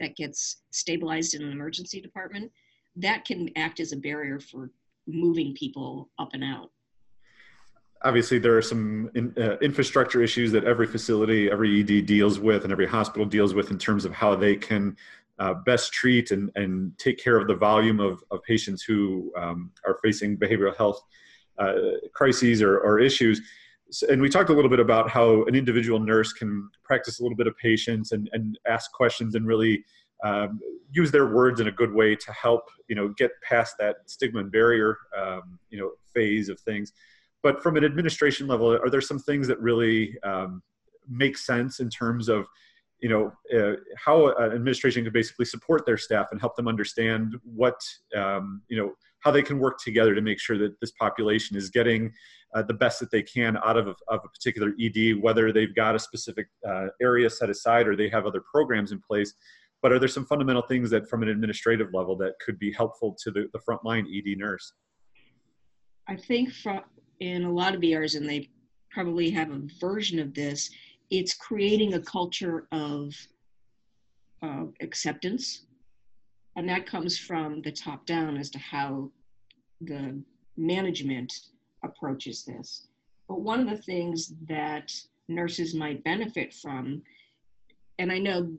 that 0.00 0.16
gets 0.16 0.62
stabilized 0.72 1.34
in 1.34 1.42
an 1.42 1.52
emergency 1.52 2.00
department, 2.00 2.50
that 2.96 3.24
can 3.24 3.50
act 3.56 3.78
as 3.78 3.92
a 3.92 3.96
barrier 3.96 4.40
for 4.40 4.70
moving 5.06 5.54
people 5.54 6.10
up 6.18 6.30
and 6.32 6.42
out 6.42 6.70
obviously 8.04 8.38
there 8.38 8.56
are 8.56 8.62
some 8.62 9.10
in, 9.14 9.34
uh, 9.36 9.56
infrastructure 9.58 10.22
issues 10.22 10.52
that 10.52 10.64
every 10.64 10.86
facility 10.86 11.50
every 11.50 11.80
ed 11.80 12.06
deals 12.06 12.38
with 12.38 12.62
and 12.62 12.72
every 12.72 12.86
hospital 12.86 13.26
deals 13.26 13.54
with 13.54 13.70
in 13.70 13.78
terms 13.78 14.04
of 14.04 14.12
how 14.12 14.36
they 14.36 14.54
can 14.54 14.96
uh, 15.38 15.54
best 15.54 15.92
treat 15.92 16.30
and, 16.30 16.50
and 16.54 16.96
take 16.98 17.18
care 17.18 17.36
of 17.36 17.48
the 17.48 17.54
volume 17.54 17.98
of, 17.98 18.22
of 18.30 18.42
patients 18.44 18.82
who 18.82 19.32
um, 19.36 19.70
are 19.84 19.98
facing 20.02 20.36
behavioral 20.36 20.76
health 20.76 21.02
uh, 21.58 21.74
crises 22.12 22.62
or, 22.62 22.78
or 22.78 23.00
issues. 23.00 23.40
And 24.08 24.22
we 24.22 24.28
talked 24.28 24.50
a 24.50 24.52
little 24.52 24.70
bit 24.70 24.80
about 24.80 25.10
how 25.10 25.44
an 25.44 25.54
individual 25.54 25.98
nurse 25.98 26.32
can 26.32 26.68
practice 26.84 27.18
a 27.18 27.22
little 27.22 27.36
bit 27.36 27.46
of 27.46 27.56
patience 27.56 28.12
and, 28.12 28.28
and 28.32 28.58
ask 28.68 28.92
questions 28.92 29.34
and 29.34 29.46
really 29.46 29.84
um, 30.24 30.60
use 30.92 31.10
their 31.10 31.26
words 31.26 31.60
in 31.60 31.68
a 31.68 31.72
good 31.72 31.92
way 31.92 32.14
to 32.14 32.32
help 32.32 32.62
you 32.88 32.94
know 32.94 33.08
get 33.08 33.30
past 33.42 33.76
that 33.78 33.96
stigma 34.06 34.40
and 34.40 34.50
barrier 34.50 34.96
um, 35.16 35.58
you 35.70 35.78
know 35.78 35.90
phase 36.14 36.48
of 36.48 36.58
things 36.60 36.92
but 37.44 37.62
from 37.62 37.76
an 37.76 37.84
administration 37.84 38.48
level, 38.48 38.72
are 38.72 38.88
there 38.88 39.02
some 39.02 39.18
things 39.18 39.46
that 39.48 39.60
really 39.60 40.18
um, 40.22 40.62
make 41.08 41.36
sense 41.36 41.78
in 41.78 41.90
terms 41.90 42.28
of 42.28 42.46
you 43.00 43.08
know 43.10 43.30
uh, 43.56 43.76
how 43.98 44.34
an 44.36 44.52
administration 44.52 45.04
can 45.04 45.12
basically 45.12 45.44
support 45.44 45.84
their 45.84 45.98
staff 45.98 46.28
and 46.32 46.40
help 46.40 46.56
them 46.56 46.66
understand 46.66 47.36
what 47.44 47.78
um, 48.16 48.62
you 48.68 48.78
know 48.78 48.92
how 49.20 49.30
they 49.30 49.42
can 49.42 49.58
work 49.58 49.78
together 49.78 50.14
to 50.14 50.22
make 50.22 50.40
sure 50.40 50.56
that 50.56 50.80
this 50.80 50.92
population 50.92 51.54
is 51.54 51.68
getting 51.68 52.10
uh, 52.54 52.62
the 52.62 52.74
best 52.74 52.98
that 53.00 53.10
they 53.10 53.22
can 53.22 53.58
out 53.58 53.76
of, 53.76 53.88
of 53.88 53.96
a 54.24 54.28
particular 54.28 54.72
ED, 54.80 55.22
whether 55.22 55.52
they've 55.52 55.74
got 55.74 55.94
a 55.94 55.98
specific 55.98 56.46
uh, 56.66 56.86
area 57.02 57.28
set 57.28 57.50
aside 57.50 57.86
or 57.86 57.94
they 57.94 58.08
have 58.08 58.26
other 58.26 58.42
programs 58.50 58.92
in 58.92 59.00
place. 59.00 59.34
But 59.82 59.92
are 59.92 59.98
there 59.98 60.08
some 60.08 60.24
fundamental 60.26 60.62
things 60.62 60.88
that, 60.90 61.08
from 61.08 61.22
an 61.22 61.28
administrative 61.28 61.88
level, 61.92 62.16
that 62.18 62.34
could 62.44 62.58
be 62.58 62.72
helpful 62.72 63.16
to 63.22 63.30
the, 63.30 63.48
the 63.52 63.58
frontline 63.58 64.04
ED 64.14 64.38
nurse? 64.38 64.72
I 66.06 66.16
think 66.16 66.52
from, 66.52 66.80
in 67.20 67.44
a 67.44 67.52
lot 67.52 67.74
of 67.74 67.82
ERs, 67.82 68.14
and 68.14 68.28
they 68.28 68.48
probably 68.90 69.30
have 69.30 69.50
a 69.50 69.62
version 69.80 70.18
of 70.18 70.34
this, 70.34 70.70
it's 71.10 71.34
creating 71.34 71.94
a 71.94 72.00
culture 72.00 72.66
of 72.72 73.14
uh, 74.42 74.64
acceptance. 74.80 75.62
And 76.56 76.68
that 76.68 76.86
comes 76.86 77.18
from 77.18 77.62
the 77.62 77.72
top 77.72 78.06
down 78.06 78.36
as 78.36 78.50
to 78.50 78.58
how 78.58 79.10
the 79.80 80.22
management 80.56 81.32
approaches 81.82 82.44
this. 82.44 82.86
But 83.28 83.40
one 83.40 83.60
of 83.60 83.68
the 83.68 83.82
things 83.82 84.34
that 84.48 84.92
nurses 85.28 85.74
might 85.74 86.04
benefit 86.04 86.54
from, 86.54 87.02
and 87.98 88.12
I 88.12 88.18
know 88.18 88.52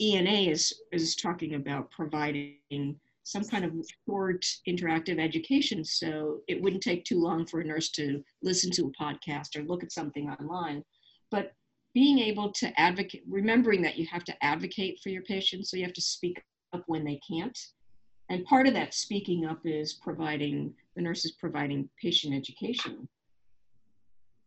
ENA 0.00 0.50
is, 0.50 0.74
is 0.92 1.14
talking 1.14 1.54
about 1.54 1.90
providing 1.90 2.98
some 3.28 3.44
kind 3.44 3.62
of 3.62 3.72
short 4.08 4.42
interactive 4.66 5.20
education 5.20 5.84
so 5.84 6.38
it 6.48 6.62
wouldn't 6.62 6.82
take 6.82 7.04
too 7.04 7.20
long 7.20 7.44
for 7.44 7.60
a 7.60 7.64
nurse 7.64 7.90
to 7.90 8.24
listen 8.42 8.70
to 8.70 8.86
a 8.86 9.02
podcast 9.02 9.54
or 9.54 9.64
look 9.64 9.82
at 9.82 9.92
something 9.92 10.30
online. 10.30 10.82
But 11.30 11.52
being 11.92 12.18
able 12.20 12.50
to 12.52 12.80
advocate, 12.80 13.22
remembering 13.28 13.82
that 13.82 13.98
you 13.98 14.06
have 14.06 14.24
to 14.24 14.44
advocate 14.44 15.00
for 15.02 15.10
your 15.10 15.22
patients, 15.22 15.70
so 15.70 15.76
you 15.76 15.84
have 15.84 15.92
to 15.92 16.00
speak 16.00 16.42
up 16.72 16.84
when 16.86 17.04
they 17.04 17.20
can't. 17.28 17.58
And 18.30 18.46
part 18.46 18.66
of 18.66 18.72
that 18.72 18.94
speaking 18.94 19.44
up 19.44 19.60
is 19.64 19.92
providing, 19.92 20.72
the 20.96 21.02
nurses 21.02 21.32
providing 21.32 21.86
patient 22.00 22.34
education. 22.34 23.06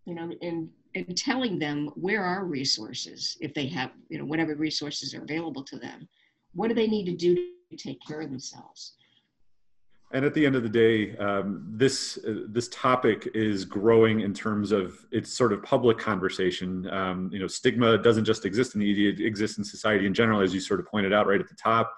You 0.06 0.15
know, 0.15 0.32
and, 0.41 0.70
and 0.96 1.15
telling 1.15 1.60
them 1.60 1.91
where 1.94 2.24
are 2.24 2.46
resources 2.46 3.38
if 3.41 3.54
they 3.54 3.67
have, 3.67 3.91
you 4.10 4.17
know, 4.17 4.26
whatever 4.26 4.56
resources 4.56 5.13
are 5.13 5.22
available 5.22 5.63
to 5.65 5.78
them. 5.78 6.10
What 6.54 6.70
do 6.70 6.74
they 6.74 6.88
need 6.88 7.06
to 7.06 7.15
do 7.15 7.52
take 7.77 7.99
care 8.07 8.21
of 8.21 8.29
themselves? 8.29 8.93
And 10.13 10.25
at 10.25 10.34
the 10.34 10.45
end 10.45 10.55
of 10.55 10.63
the 10.63 10.69
day, 10.69 11.15
um, 11.17 11.65
this 11.69 12.19
uh, 12.27 12.41
this 12.49 12.67
topic 12.67 13.29
is 13.34 13.63
growing 13.63 14.21
in 14.21 14.34
terms 14.34 14.73
of 14.73 15.05
its 15.12 15.31
sort 15.31 15.53
of 15.53 15.63
public 15.63 15.97
conversation. 15.97 16.89
Um, 16.89 17.29
you 17.31 17.39
know, 17.39 17.47
stigma 17.47 17.97
doesn't 17.97 18.25
just 18.25 18.45
exist 18.45 18.75
in 18.75 18.81
the 18.81 18.91
ED; 18.91 19.19
it 19.19 19.25
exists 19.25 19.57
in 19.57 19.63
society 19.63 20.05
in 20.05 20.13
general, 20.13 20.41
as 20.41 20.53
you 20.53 20.60
sort 20.60 20.81
of 20.81 20.86
pointed 20.86 21.13
out 21.13 21.27
right 21.27 21.39
at 21.39 21.47
the 21.47 21.55
top. 21.55 21.95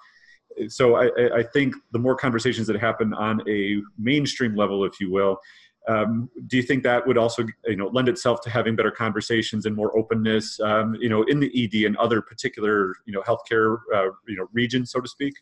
So 0.68 0.96
I, 0.96 1.40
I 1.40 1.42
think 1.42 1.74
the 1.92 1.98
more 1.98 2.16
conversations 2.16 2.68
that 2.68 2.80
happen 2.80 3.12
on 3.16 3.42
a 3.50 3.82
mainstream 3.98 4.56
level, 4.56 4.86
if 4.86 5.00
you 5.00 5.12
will, 5.12 5.40
um, 5.88 6.30
do 6.48 6.58
you 6.58 6.64
think 6.64 6.84
that 6.84 7.06
would 7.06 7.18
also 7.18 7.46
you 7.66 7.76
know 7.76 7.88
lend 7.88 8.08
itself 8.08 8.42
to 8.42 8.50
having 8.50 8.76
better 8.76 8.92
conversations 8.92 9.66
and 9.66 9.76
more 9.76 9.96
openness 9.98 10.60
um, 10.62 10.96
you 10.96 11.10
know 11.10 11.24
in 11.24 11.40
the 11.40 11.52
ed 11.56 11.86
and 11.86 11.98
other 11.98 12.22
particular 12.22 12.96
you 13.06 13.14
know 13.14 13.22
healthcare 13.22 13.80
uh, 13.94 14.10
you 14.28 14.38
know 14.38 14.48
regions 14.54 14.92
so 14.92 15.02
to 15.02 15.10
speak 15.10 15.34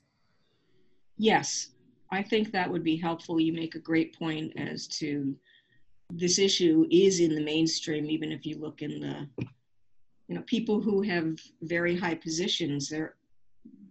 yes 1.21 1.71
I 2.11 2.21
think 2.21 2.51
that 2.51 2.69
would 2.69 2.83
be 2.83 2.97
helpful. 2.97 3.39
You 3.39 3.53
make 3.53 3.75
a 3.75 3.79
great 3.79 4.17
point 4.19 4.53
as 4.57 4.85
to 4.99 5.35
this 6.11 6.39
issue 6.39 6.85
is 6.91 7.21
in 7.21 7.33
the 7.33 7.41
mainstream, 7.41 8.09
even 8.09 8.31
if 8.31 8.45
you 8.45 8.59
look 8.59 8.81
in 8.81 8.99
the, 8.99 9.45
you 10.27 10.35
know, 10.35 10.41
people 10.45 10.81
who 10.81 11.01
have 11.01 11.39
very 11.61 11.95
high 11.95 12.15
positions, 12.15 12.89
they're, 12.89 13.15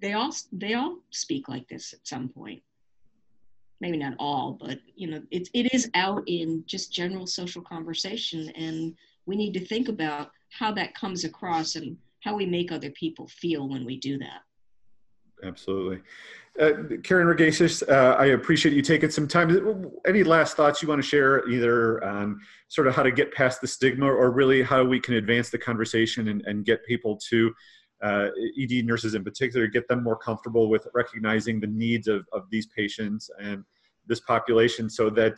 they 0.03 0.12
all, 0.12 0.35
they 0.53 0.75
all 0.75 0.99
speak 1.11 1.49
like 1.49 1.66
this 1.69 1.95
at 1.95 2.07
some 2.07 2.29
point. 2.29 2.62
Maybe 3.81 3.97
not 3.97 4.14
all, 4.19 4.59
but 4.61 4.79
you 4.95 5.11
know, 5.11 5.23
it, 5.31 5.49
it 5.55 5.73
is 5.73 5.90
out 5.95 6.23
in 6.27 6.62
just 6.66 6.93
general 6.93 7.27
social 7.27 7.62
conversation. 7.62 8.51
And 8.51 8.95
we 9.25 9.37
need 9.37 9.55
to 9.55 9.64
think 9.64 9.88
about 9.88 10.31
how 10.51 10.73
that 10.73 10.95
comes 10.95 11.25
across 11.25 11.77
and 11.77 11.97
how 12.23 12.37
we 12.37 12.45
make 12.45 12.71
other 12.71 12.90
people 12.90 13.29
feel 13.29 13.66
when 13.66 13.87
we 13.87 13.99
do 13.99 14.19
that. 14.19 14.43
Absolutely. 15.42 16.00
Uh, 16.59 16.72
Karen 17.03 17.26
Ragaisis, 17.26 17.88
uh, 17.88 18.16
I 18.16 18.26
appreciate 18.26 18.74
you 18.74 18.83
taking 18.83 19.11
some 19.11 19.29
time. 19.29 19.90
Any 20.07 20.24
last 20.24 20.57
thoughts 20.57 20.83
you 20.83 20.88
want 20.88 21.00
to 21.00 21.07
share, 21.07 21.48
either 21.48 22.03
on 22.05 22.40
sort 22.68 22.87
of 22.87 22.94
how 22.94 23.03
to 23.03 23.12
get 23.12 23.33
past 23.33 23.61
the 23.61 23.68
stigma 23.68 24.07
or 24.07 24.31
really 24.31 24.62
how 24.62 24.85
we 24.85 25.00
can 25.00 25.14
advance 25.14 25.50
the 25.50 25.59
conversation 25.59 26.29
and, 26.29 26.42
and 26.46 26.64
get 26.64 26.85
people 26.85 27.16
to, 27.29 27.55
uh, 28.03 28.29
ED 28.61 28.85
nurses 28.85 29.14
in 29.14 29.22
particular, 29.22 29.66
get 29.66 29.87
them 29.88 30.03
more 30.03 30.16
comfortable 30.16 30.68
with 30.68 30.87
recognizing 30.92 31.61
the 31.61 31.66
needs 31.66 32.09
of, 32.09 32.26
of 32.33 32.44
these 32.50 32.66
patients 32.66 33.31
and 33.40 33.64
this 34.07 34.20
population 34.20 34.90
so 34.90 35.09
that 35.11 35.35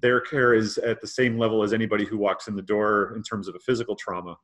their 0.00 0.20
care 0.20 0.54
is 0.54 0.78
at 0.78 1.00
the 1.00 1.06
same 1.06 1.38
level 1.38 1.62
as 1.62 1.72
anybody 1.72 2.04
who 2.04 2.18
walks 2.18 2.48
in 2.48 2.54
the 2.54 2.62
door 2.62 3.14
in 3.16 3.22
terms 3.22 3.48
of 3.48 3.54
a 3.54 3.58
physical 3.58 3.96
trauma? 3.96 4.36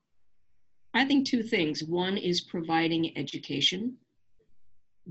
I 0.94 1.04
think 1.04 1.26
two 1.26 1.42
things. 1.42 1.84
One 1.84 2.16
is 2.16 2.40
providing 2.40 3.16
education 3.18 3.96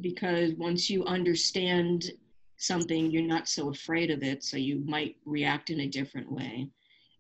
because 0.01 0.53
once 0.53 0.89
you 0.89 1.03
understand 1.05 2.11
something, 2.57 3.11
you're 3.11 3.23
not 3.23 3.47
so 3.47 3.69
afraid 3.69 4.11
of 4.11 4.23
it, 4.23 4.43
so 4.43 4.57
you 4.57 4.81
might 4.85 5.15
react 5.25 5.69
in 5.69 5.81
a 5.81 5.87
different 5.87 6.31
way. 6.31 6.67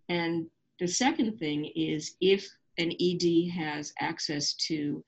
And 0.09 0.47
the 0.79 0.87
second 0.87 1.37
thing 1.37 1.71
is 1.75 2.15
if 2.21 2.47
an 2.77 2.91
ED 2.99 3.49
has 3.51 3.93
access 3.99 4.53
to 4.53 5.03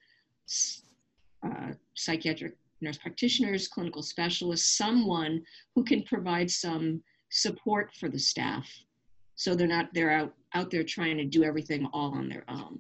uh, 1.44 1.72
psychiatric 1.96 2.56
nurse 2.82 2.98
practitioners, 2.98 3.68
clinical 3.68 4.02
specialists, 4.02 4.78
someone 4.78 5.42
who 5.76 5.84
can 5.84 6.04
provide 6.04 6.50
some 6.50 7.02
support 7.30 7.94
for 8.00 8.08
the 8.08 8.20
staff 8.20 8.70
so 9.38 9.54
they're 9.54 9.68
not 9.68 9.94
they're 9.94 10.12
out 10.12 10.34
out 10.54 10.70
there 10.70 10.84
trying 10.84 11.16
to 11.16 11.24
do 11.24 11.44
everything 11.44 11.88
all 11.94 12.14
on 12.14 12.28
their 12.28 12.44
own 12.50 12.80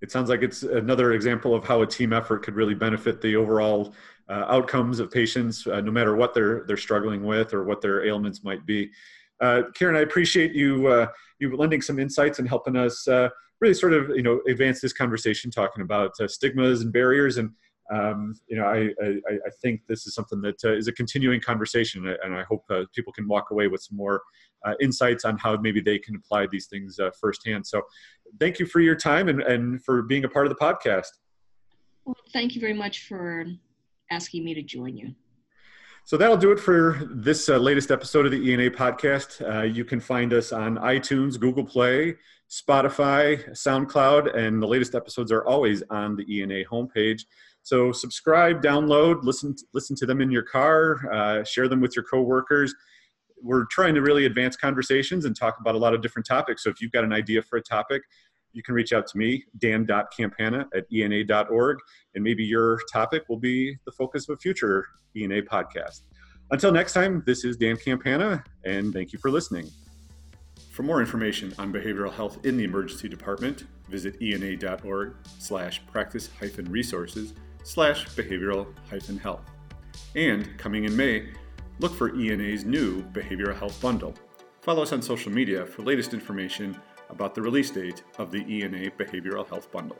it 0.00 0.10
sounds 0.10 0.28
like 0.28 0.42
it's 0.42 0.62
another 0.62 1.12
example 1.12 1.54
of 1.54 1.64
how 1.64 1.82
a 1.82 1.86
team 1.86 2.12
effort 2.12 2.42
could 2.42 2.54
really 2.54 2.74
benefit 2.74 3.20
the 3.20 3.36
overall 3.36 3.94
uh, 4.30 4.44
outcomes 4.48 5.00
of 5.00 5.10
patients, 5.10 5.66
uh, 5.66 5.80
no 5.80 5.90
matter 5.90 6.14
what 6.14 6.34
they're 6.34 6.64
they're 6.66 6.76
struggling 6.76 7.24
with 7.24 7.52
or 7.52 7.64
what 7.64 7.80
their 7.80 8.06
ailments 8.06 8.44
might 8.44 8.64
be. 8.64 8.90
Uh, 9.40 9.62
Karen, 9.74 9.96
I 9.96 10.00
appreciate 10.00 10.52
you 10.52 10.86
uh, 10.86 11.06
you 11.38 11.54
lending 11.56 11.82
some 11.82 11.98
insights 11.98 12.38
and 12.38 12.48
helping 12.48 12.76
us 12.76 13.08
uh, 13.08 13.28
really 13.60 13.74
sort 13.74 13.92
of 13.92 14.10
you 14.10 14.22
know 14.22 14.40
advance 14.48 14.80
this 14.80 14.92
conversation, 14.92 15.50
talking 15.50 15.82
about 15.82 16.12
uh, 16.20 16.28
stigmas 16.28 16.82
and 16.82 16.92
barriers 16.92 17.36
and 17.36 17.50
um, 17.92 18.36
you 18.46 18.56
know, 18.56 18.66
I, 18.66 18.90
I, 19.04 19.08
I, 19.28 19.50
think 19.60 19.80
this 19.88 20.06
is 20.06 20.14
something 20.14 20.40
that 20.42 20.62
is 20.62 20.86
a 20.86 20.92
continuing 20.92 21.40
conversation, 21.40 22.06
and 22.22 22.36
I 22.36 22.44
hope 22.44 22.64
people 22.94 23.12
can 23.12 23.26
walk 23.26 23.50
away 23.50 23.66
with 23.66 23.82
some 23.82 23.96
more 23.96 24.22
insights 24.80 25.24
on 25.24 25.36
how 25.38 25.56
maybe 25.56 25.80
they 25.80 25.98
can 25.98 26.14
apply 26.14 26.46
these 26.46 26.66
things 26.66 27.00
firsthand. 27.20 27.66
So, 27.66 27.82
thank 28.38 28.58
you 28.58 28.66
for 28.66 28.80
your 28.80 28.94
time 28.94 29.28
and, 29.28 29.42
and 29.42 29.82
for 29.84 30.02
being 30.02 30.24
a 30.24 30.28
part 30.28 30.46
of 30.46 30.50
the 30.50 30.58
podcast. 30.58 31.08
Well, 32.04 32.16
thank 32.32 32.54
you 32.54 32.60
very 32.60 32.74
much 32.74 33.06
for 33.06 33.46
asking 34.10 34.44
me 34.44 34.54
to 34.54 34.62
join 34.62 34.96
you. 34.96 35.14
So 36.04 36.16
that'll 36.16 36.36
do 36.36 36.50
it 36.50 36.58
for 36.58 37.00
this 37.10 37.48
uh, 37.48 37.58
latest 37.58 37.90
episode 37.90 38.26
of 38.26 38.32
the 38.32 38.52
ENA 38.52 38.70
podcast. 38.70 39.46
Uh, 39.46 39.62
you 39.62 39.84
can 39.84 40.00
find 40.00 40.32
us 40.32 40.50
on 40.50 40.76
iTunes, 40.76 41.38
Google 41.38 41.64
Play, 41.64 42.16
Spotify, 42.50 43.48
SoundCloud, 43.50 44.36
and 44.36 44.60
the 44.60 44.66
latest 44.66 44.94
episodes 44.94 45.30
are 45.30 45.44
always 45.44 45.82
on 45.90 46.16
the 46.16 46.40
ENA 46.40 46.64
homepage. 46.64 47.22
So 47.62 47.92
subscribe, 47.92 48.62
download, 48.62 49.22
listen, 49.22 49.54
listen 49.72 49.94
to 49.96 50.06
them 50.06 50.20
in 50.20 50.30
your 50.30 50.42
car, 50.42 51.12
uh, 51.12 51.44
share 51.44 51.68
them 51.68 51.80
with 51.80 51.94
your 51.94 52.04
coworkers. 52.04 52.74
We're 53.42 53.64
trying 53.66 53.94
to 53.94 54.02
really 54.02 54.26
advance 54.26 54.56
conversations 54.56 55.24
and 55.24 55.34
talk 55.34 55.58
about 55.60 55.74
a 55.74 55.78
lot 55.78 55.94
of 55.94 56.02
different 56.02 56.26
topics. 56.26 56.64
So 56.64 56.70
if 56.70 56.80
you've 56.80 56.92
got 56.92 57.04
an 57.04 57.12
idea 57.12 57.42
for 57.42 57.56
a 57.56 57.62
topic, 57.62 58.02
you 58.52 58.62
can 58.62 58.74
reach 58.74 58.92
out 58.92 59.06
to 59.08 59.18
me, 59.18 59.44
dan.campana 59.58 60.66
at 60.74 60.86
ena.org, 60.92 61.78
and 62.14 62.24
maybe 62.24 62.44
your 62.44 62.80
topic 62.92 63.22
will 63.28 63.38
be 63.38 63.76
the 63.86 63.92
focus 63.92 64.28
of 64.28 64.34
a 64.34 64.38
future 64.38 64.86
ENA 65.16 65.42
podcast. 65.42 66.02
Until 66.50 66.72
next 66.72 66.94
time, 66.94 67.22
this 67.26 67.44
is 67.44 67.56
Dan 67.56 67.76
Campana, 67.76 68.42
and 68.64 68.92
thank 68.92 69.12
you 69.12 69.18
for 69.20 69.30
listening. 69.30 69.70
For 70.72 70.82
more 70.82 71.00
information 71.00 71.54
on 71.58 71.72
behavioral 71.72 72.12
health 72.12 72.44
in 72.44 72.56
the 72.56 72.64
emergency 72.64 73.08
department, 73.08 73.64
visit 73.88 74.20
ena.org 74.20 75.14
slash 75.38 75.84
practice 75.86 76.28
hyphen 76.40 76.70
resources 76.70 77.34
slash 77.62 78.06
behavioral 78.16 78.66
hyphen 78.88 79.18
health. 79.18 79.44
And 80.16 80.58
coming 80.58 80.84
in 80.84 80.96
May, 80.96 81.28
look 81.80 81.94
for 81.94 82.14
ENA's 82.14 82.64
new 82.64 83.02
behavioral 83.04 83.58
health 83.58 83.80
bundle. 83.80 84.14
Follow 84.60 84.82
us 84.82 84.92
on 84.92 85.00
social 85.00 85.32
media 85.32 85.64
for 85.64 85.82
latest 85.82 86.12
information 86.12 86.76
about 87.08 87.34
the 87.34 87.40
release 87.40 87.70
date 87.70 88.02
of 88.18 88.30
the 88.30 88.40
ENA 88.40 88.90
Behavioral 88.90 89.48
Health 89.48 89.72
Bundle. 89.72 89.96